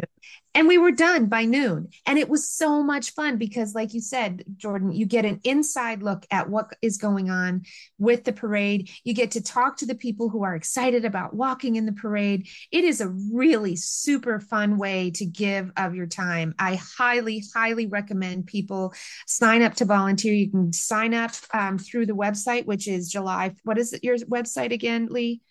and 0.56 0.68
we 0.68 0.78
were 0.78 0.92
done 0.92 1.28
by 1.28 1.46
noon. 1.46 1.90
And 2.06 2.20
it 2.20 2.30
was 2.30 2.52
so 2.52 2.84
much 2.84 3.14
fun 3.14 3.38
because 3.38 3.74
like 3.74 3.94
you 3.94 4.02
said 4.02 4.44
jordan 4.58 4.92
you 4.92 5.06
get 5.06 5.24
an 5.26 5.40
inside 5.44 6.04
look 6.04 6.26
at 6.32 6.50
what 6.50 6.76
is 6.82 6.98
going 6.98 7.30
on 7.30 7.64
with 7.98 8.24
the 8.24 8.34
parade. 8.34 8.90
You 9.04 9.14
get 9.14 9.32
to 9.32 9.42
talk 9.42 9.78
to 9.78 9.86
the 9.86 9.96
people 9.96 10.30
who 10.30 10.44
are 10.44 10.56
excited 10.56 11.06
about 11.06 11.36
walking 11.36 11.76
in 11.76 11.86
the 11.86 11.94
parade. 11.94 12.48
It 12.72 12.84
is 12.84 13.02
a 13.02 13.14
really 13.32 13.76
super 13.76 14.40
fun 14.40 14.78
way 14.78 15.12
to 15.12 15.26
give 15.26 15.72
of 15.78 15.94
your 15.96 16.08
time. 16.08 16.56
I 16.60 16.80
highly 16.98 17.44
highly 17.54 17.88
recommend 17.88 18.48
people 18.48 18.94
sign 19.28 19.62
up 19.62 19.76
to 19.76 19.86
volunteer. 19.86 20.34
You 20.34 20.52
can 20.52 20.74
sign 20.74 21.14
up 21.14 21.32
um, 21.54 21.78
through 21.78 22.08
the 22.08 22.14
website 22.14 22.66
which 22.66 22.88
is 22.88 23.10
july 23.10 23.54
what 23.64 23.78
is 23.78 23.98
your 24.02 24.18
website 24.18 24.72
again 24.72 25.08
leigh? 25.10 25.42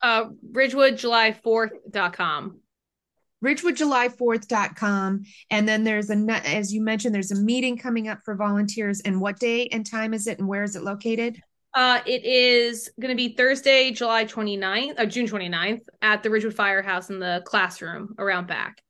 Uh 0.00 0.30
ridgewoodjuly4th.com 0.52 2.61
ridgewoodjuly4th.com 3.42 5.22
and 5.50 5.68
then 5.68 5.84
there's 5.84 6.10
a 6.10 6.16
as 6.46 6.72
you 6.72 6.80
mentioned 6.80 7.14
there's 7.14 7.32
a 7.32 7.36
meeting 7.36 7.76
coming 7.76 8.08
up 8.08 8.20
for 8.24 8.34
volunteers. 8.34 9.00
And 9.00 9.20
what 9.20 9.38
day 9.38 9.68
and 9.68 9.84
time 9.84 10.14
is 10.14 10.26
it 10.26 10.38
and 10.38 10.48
where 10.48 10.62
is 10.62 10.76
it 10.76 10.82
located? 10.82 11.40
Uh 11.74 12.00
it 12.06 12.24
is 12.24 12.90
going 13.00 13.10
to 13.10 13.16
be 13.16 13.34
thursday 13.34 13.90
july 13.90 14.26
29th 14.26 15.00
uh, 15.00 15.06
june 15.06 15.26
29th 15.26 15.80
at 16.02 16.22
the 16.22 16.28
ridgewood 16.28 16.54
firehouse 16.54 17.08
in 17.08 17.18
the 17.18 17.42
classroom 17.46 18.14
around 18.18 18.46
back. 18.46 18.82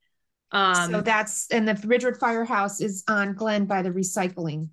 Um 0.51 0.91
so 0.91 1.01
that's 1.01 1.47
and 1.51 1.67
the 1.67 1.81
ridgewood 1.87 2.19
firehouse 2.19 2.81
is 2.81 3.05
on 3.09 3.35
glen 3.35 3.67
by 3.67 3.83
the 3.83 3.91
recycling. 3.91 4.69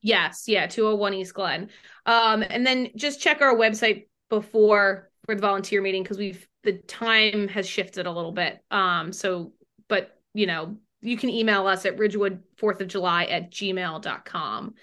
Yes 0.00 0.44
yeah 0.46 0.66
201 0.66 1.14
east 1.14 1.34
glen. 1.34 1.68
Um 2.06 2.42
and 2.42 2.66
then 2.66 2.88
just 2.96 3.20
check 3.20 3.40
our 3.40 3.54
website 3.54 4.08
before 4.30 5.11
for 5.24 5.34
the 5.34 5.40
volunteer 5.40 5.80
meeting 5.80 6.02
because 6.02 6.18
we've 6.18 6.46
the 6.64 6.74
time 6.74 7.48
has 7.48 7.68
shifted 7.68 8.06
a 8.06 8.12
little 8.12 8.32
bit. 8.32 8.60
Um, 8.70 9.12
so, 9.12 9.52
but 9.88 10.18
you 10.34 10.46
know, 10.46 10.76
you 11.00 11.16
can 11.16 11.30
email 11.30 11.66
us 11.66 11.84
at 11.86 11.98
Ridgewood 11.98 12.42
Fourth 12.56 12.80
of 12.80 12.88
July 12.88 13.24
at 13.24 13.50
gmail.com 13.50 14.74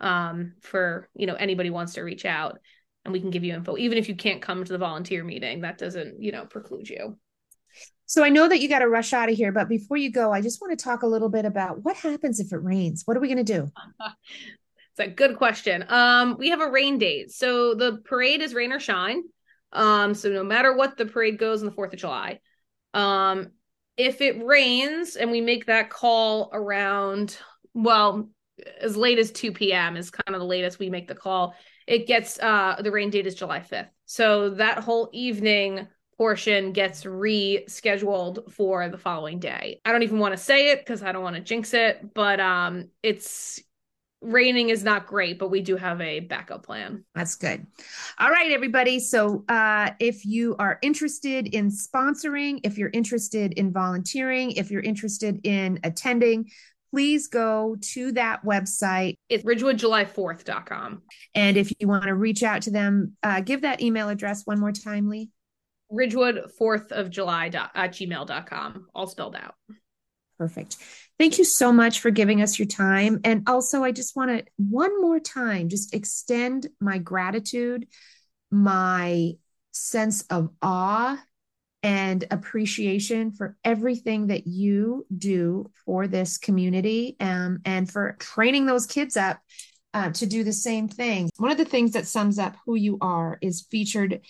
um, 0.00 0.52
for 0.60 1.08
you 1.14 1.26
know 1.26 1.34
anybody 1.34 1.70
wants 1.70 1.94
to 1.94 2.02
reach 2.02 2.24
out 2.24 2.58
and 3.04 3.12
we 3.12 3.20
can 3.20 3.30
give 3.30 3.44
you 3.44 3.54
info. 3.54 3.76
Even 3.76 3.98
if 3.98 4.08
you 4.08 4.14
can't 4.14 4.42
come 4.42 4.64
to 4.64 4.72
the 4.72 4.78
volunteer 4.78 5.24
meeting, 5.24 5.62
that 5.62 5.78
doesn't, 5.78 6.22
you 6.22 6.32
know, 6.32 6.44
preclude 6.44 6.88
you. 6.88 7.18
So 8.06 8.22
I 8.22 8.28
know 8.28 8.48
that 8.48 8.60
you 8.60 8.68
got 8.68 8.80
to 8.80 8.88
rush 8.88 9.12
out 9.12 9.30
of 9.30 9.36
here, 9.36 9.52
but 9.52 9.68
before 9.68 9.96
you 9.96 10.12
go, 10.12 10.32
I 10.32 10.40
just 10.40 10.60
want 10.60 10.78
to 10.78 10.82
talk 10.82 11.02
a 11.02 11.06
little 11.06 11.30
bit 11.30 11.44
about 11.44 11.82
what 11.82 11.96
happens 11.96 12.40
if 12.40 12.52
it 12.52 12.62
rains. 12.62 13.02
What 13.04 13.16
are 13.16 13.20
we 13.20 13.28
going 13.28 13.44
to 13.44 13.52
do? 13.52 13.70
it's 14.90 15.00
a 15.00 15.08
good 15.08 15.36
question. 15.36 15.84
Um, 15.88 16.36
we 16.38 16.50
have 16.50 16.60
a 16.60 16.70
rain 16.70 16.98
date. 16.98 17.32
So 17.32 17.74
the 17.74 18.02
parade 18.04 18.42
is 18.42 18.54
rain 18.54 18.72
or 18.72 18.80
shine. 18.80 19.22
Um, 19.72 20.14
so 20.14 20.28
no 20.30 20.44
matter 20.44 20.74
what 20.76 20.96
the 20.96 21.06
parade 21.06 21.38
goes 21.38 21.62
on 21.62 21.66
the 21.66 21.72
4th 21.72 21.92
of 21.92 21.98
July. 21.98 22.40
Um, 22.94 23.52
if 23.96 24.20
it 24.20 24.44
rains 24.44 25.16
and 25.16 25.30
we 25.30 25.40
make 25.40 25.66
that 25.66 25.90
call 25.90 26.50
around, 26.52 27.36
well, 27.74 28.28
as 28.80 28.96
late 28.96 29.18
as 29.18 29.30
2 29.32 29.52
p.m. 29.52 29.96
is 29.96 30.10
kind 30.10 30.34
of 30.34 30.40
the 30.40 30.46
latest 30.46 30.78
we 30.78 30.90
make 30.90 31.08
the 31.08 31.14
call. 31.14 31.54
it 31.86 32.06
gets 32.06 32.38
uh 32.40 32.76
the 32.82 32.90
rain 32.90 33.10
date 33.10 33.26
is 33.26 33.34
July 33.34 33.60
5th. 33.60 33.88
So 34.06 34.50
that 34.50 34.78
whole 34.78 35.08
evening 35.12 35.88
portion 36.16 36.72
gets 36.72 37.04
rescheduled 37.04 38.52
for 38.52 38.88
the 38.88 38.98
following 38.98 39.40
day. 39.40 39.80
I 39.84 39.92
don't 39.92 40.02
even 40.02 40.18
want 40.18 40.32
to 40.32 40.38
say 40.38 40.70
it 40.70 40.80
because 40.80 41.02
I 41.02 41.12
don't 41.12 41.22
want 41.22 41.36
to 41.36 41.42
jinx 41.42 41.74
it, 41.74 42.14
but 42.14 42.40
um 42.40 42.88
it's 43.02 43.60
raining 44.22 44.70
is 44.70 44.84
not 44.84 45.06
great, 45.06 45.38
but 45.38 45.50
we 45.50 45.60
do 45.60 45.76
have 45.76 46.00
a 46.00 46.20
backup 46.20 46.64
plan. 46.64 47.04
That's 47.14 47.34
good. 47.34 47.66
All 48.18 48.30
right, 48.30 48.50
everybody. 48.52 49.00
So, 49.00 49.44
uh, 49.48 49.90
if 49.98 50.24
you 50.24 50.56
are 50.58 50.78
interested 50.82 51.48
in 51.48 51.70
sponsoring, 51.70 52.60
if 52.64 52.78
you're 52.78 52.90
interested 52.92 53.52
in 53.54 53.72
volunteering, 53.72 54.52
if 54.52 54.70
you're 54.70 54.82
interested 54.82 55.40
in 55.44 55.80
attending, 55.84 56.50
please 56.92 57.26
go 57.26 57.76
to 57.80 58.12
that 58.12 58.44
website. 58.44 59.16
It's 59.28 59.44
ridgewoodjuly4th.com. 59.44 61.02
And 61.34 61.56
if 61.56 61.72
you 61.78 61.88
want 61.88 62.04
to 62.04 62.14
reach 62.14 62.42
out 62.42 62.62
to 62.62 62.70
them, 62.70 63.16
uh, 63.22 63.40
give 63.40 63.62
that 63.62 63.80
email 63.80 64.08
address 64.08 64.42
one 64.44 64.60
more 64.60 64.72
time, 64.72 65.08
Leigh. 65.08 65.30
Ridgewood4th 65.90 66.92
of 66.92 67.10
July 67.10 67.46
at 67.46 67.92
gmail.com, 67.92 68.86
all 68.94 69.06
spelled 69.06 69.36
out. 69.36 69.54
Perfect. 70.42 70.76
Thank 71.20 71.38
you 71.38 71.44
so 71.44 71.72
much 71.72 72.00
for 72.00 72.10
giving 72.10 72.42
us 72.42 72.58
your 72.58 72.66
time. 72.66 73.20
And 73.22 73.44
also, 73.46 73.84
I 73.84 73.92
just 73.92 74.16
want 74.16 74.36
to 74.36 74.44
one 74.56 75.00
more 75.00 75.20
time 75.20 75.68
just 75.68 75.94
extend 75.94 76.66
my 76.80 76.98
gratitude, 76.98 77.86
my 78.50 79.34
sense 79.70 80.22
of 80.22 80.50
awe 80.60 81.22
and 81.84 82.24
appreciation 82.32 83.30
for 83.30 83.56
everything 83.64 84.26
that 84.26 84.48
you 84.48 85.06
do 85.16 85.70
for 85.86 86.08
this 86.08 86.38
community 86.38 87.16
um, 87.20 87.60
and 87.64 87.88
for 87.88 88.16
training 88.18 88.66
those 88.66 88.86
kids 88.86 89.16
up 89.16 89.38
uh, 89.94 90.10
to 90.10 90.26
do 90.26 90.42
the 90.42 90.52
same 90.52 90.88
thing. 90.88 91.30
One 91.36 91.52
of 91.52 91.58
the 91.58 91.64
things 91.64 91.92
that 91.92 92.08
sums 92.08 92.40
up 92.40 92.56
who 92.66 92.74
you 92.74 92.98
are 93.00 93.38
is 93.40 93.64
featured 93.70 94.22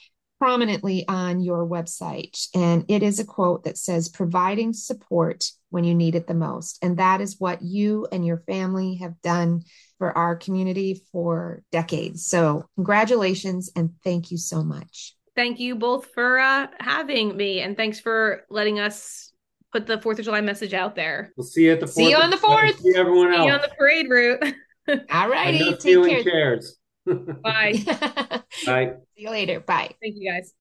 prominently 0.43 1.07
on 1.07 1.41
your 1.41 1.65
website. 1.65 2.49
And 2.53 2.85
it 2.89 3.05
is 3.05 3.21
a 3.21 3.25
quote 3.25 3.63
that 3.63 3.79
says, 3.79 4.09
providing 4.09 4.73
support 4.73 5.45
when 5.71 5.85
you 5.85 5.95
need 5.95 6.17
it 6.17 6.27
the 6.27 6.35
most. 6.35 6.81
And 6.83 6.97
that 6.97 7.21
is 7.21 7.39
what 7.39 7.63
you 7.63 8.09
and 8.11 8.27
your 8.27 8.39
family 8.39 8.97
have 8.97 9.23
done 9.23 9.63
for 9.99 10.11
our 10.19 10.35
community 10.35 11.01
for 11.13 11.63
decades. 11.71 12.27
So, 12.27 12.67
congratulations 12.75 13.71
and 13.77 13.91
thank 14.03 14.33
you 14.33 14.37
so 14.37 14.65
much. 14.65 15.15
Thank 15.37 15.61
you 15.61 15.77
both 15.77 16.07
for 16.13 16.41
uh, 16.41 16.67
having 16.81 17.37
me. 17.37 17.61
And 17.61 17.77
thanks 17.77 18.01
for 18.01 18.43
letting 18.51 18.81
us 18.81 19.31
put 19.71 19.87
the 19.87 19.99
4th 19.99 20.19
of 20.19 20.25
July 20.25 20.41
message 20.41 20.75
out 20.75 20.97
there. 20.97 21.33
We'll 21.37 21.47
see 21.47 21.67
you 21.67 21.73
at 21.75 21.79
the 21.79 21.87
4th. 21.87 21.93
See 21.93 22.11
you 22.11 22.17
on 22.17 22.31
the 22.31 22.37
4th. 22.37 22.81
See 22.81 22.97
everyone 22.97 23.33
else. 23.33 23.43
See 23.43 23.47
you 23.47 23.53
on 23.53 23.61
the 23.61 23.75
parade 23.79 24.11
route. 24.11 24.43
All 25.13 25.29
righty. 25.29 25.77
Take 25.77 26.05
care. 26.05 26.25
chairs. 26.25 26.81
Bye. 27.43 27.75
Bye. 28.67 28.93
See 29.17 29.23
you 29.23 29.31
later. 29.31 29.61
Bye. 29.61 29.91
Thank 30.01 30.17
you 30.17 30.31
guys. 30.31 30.51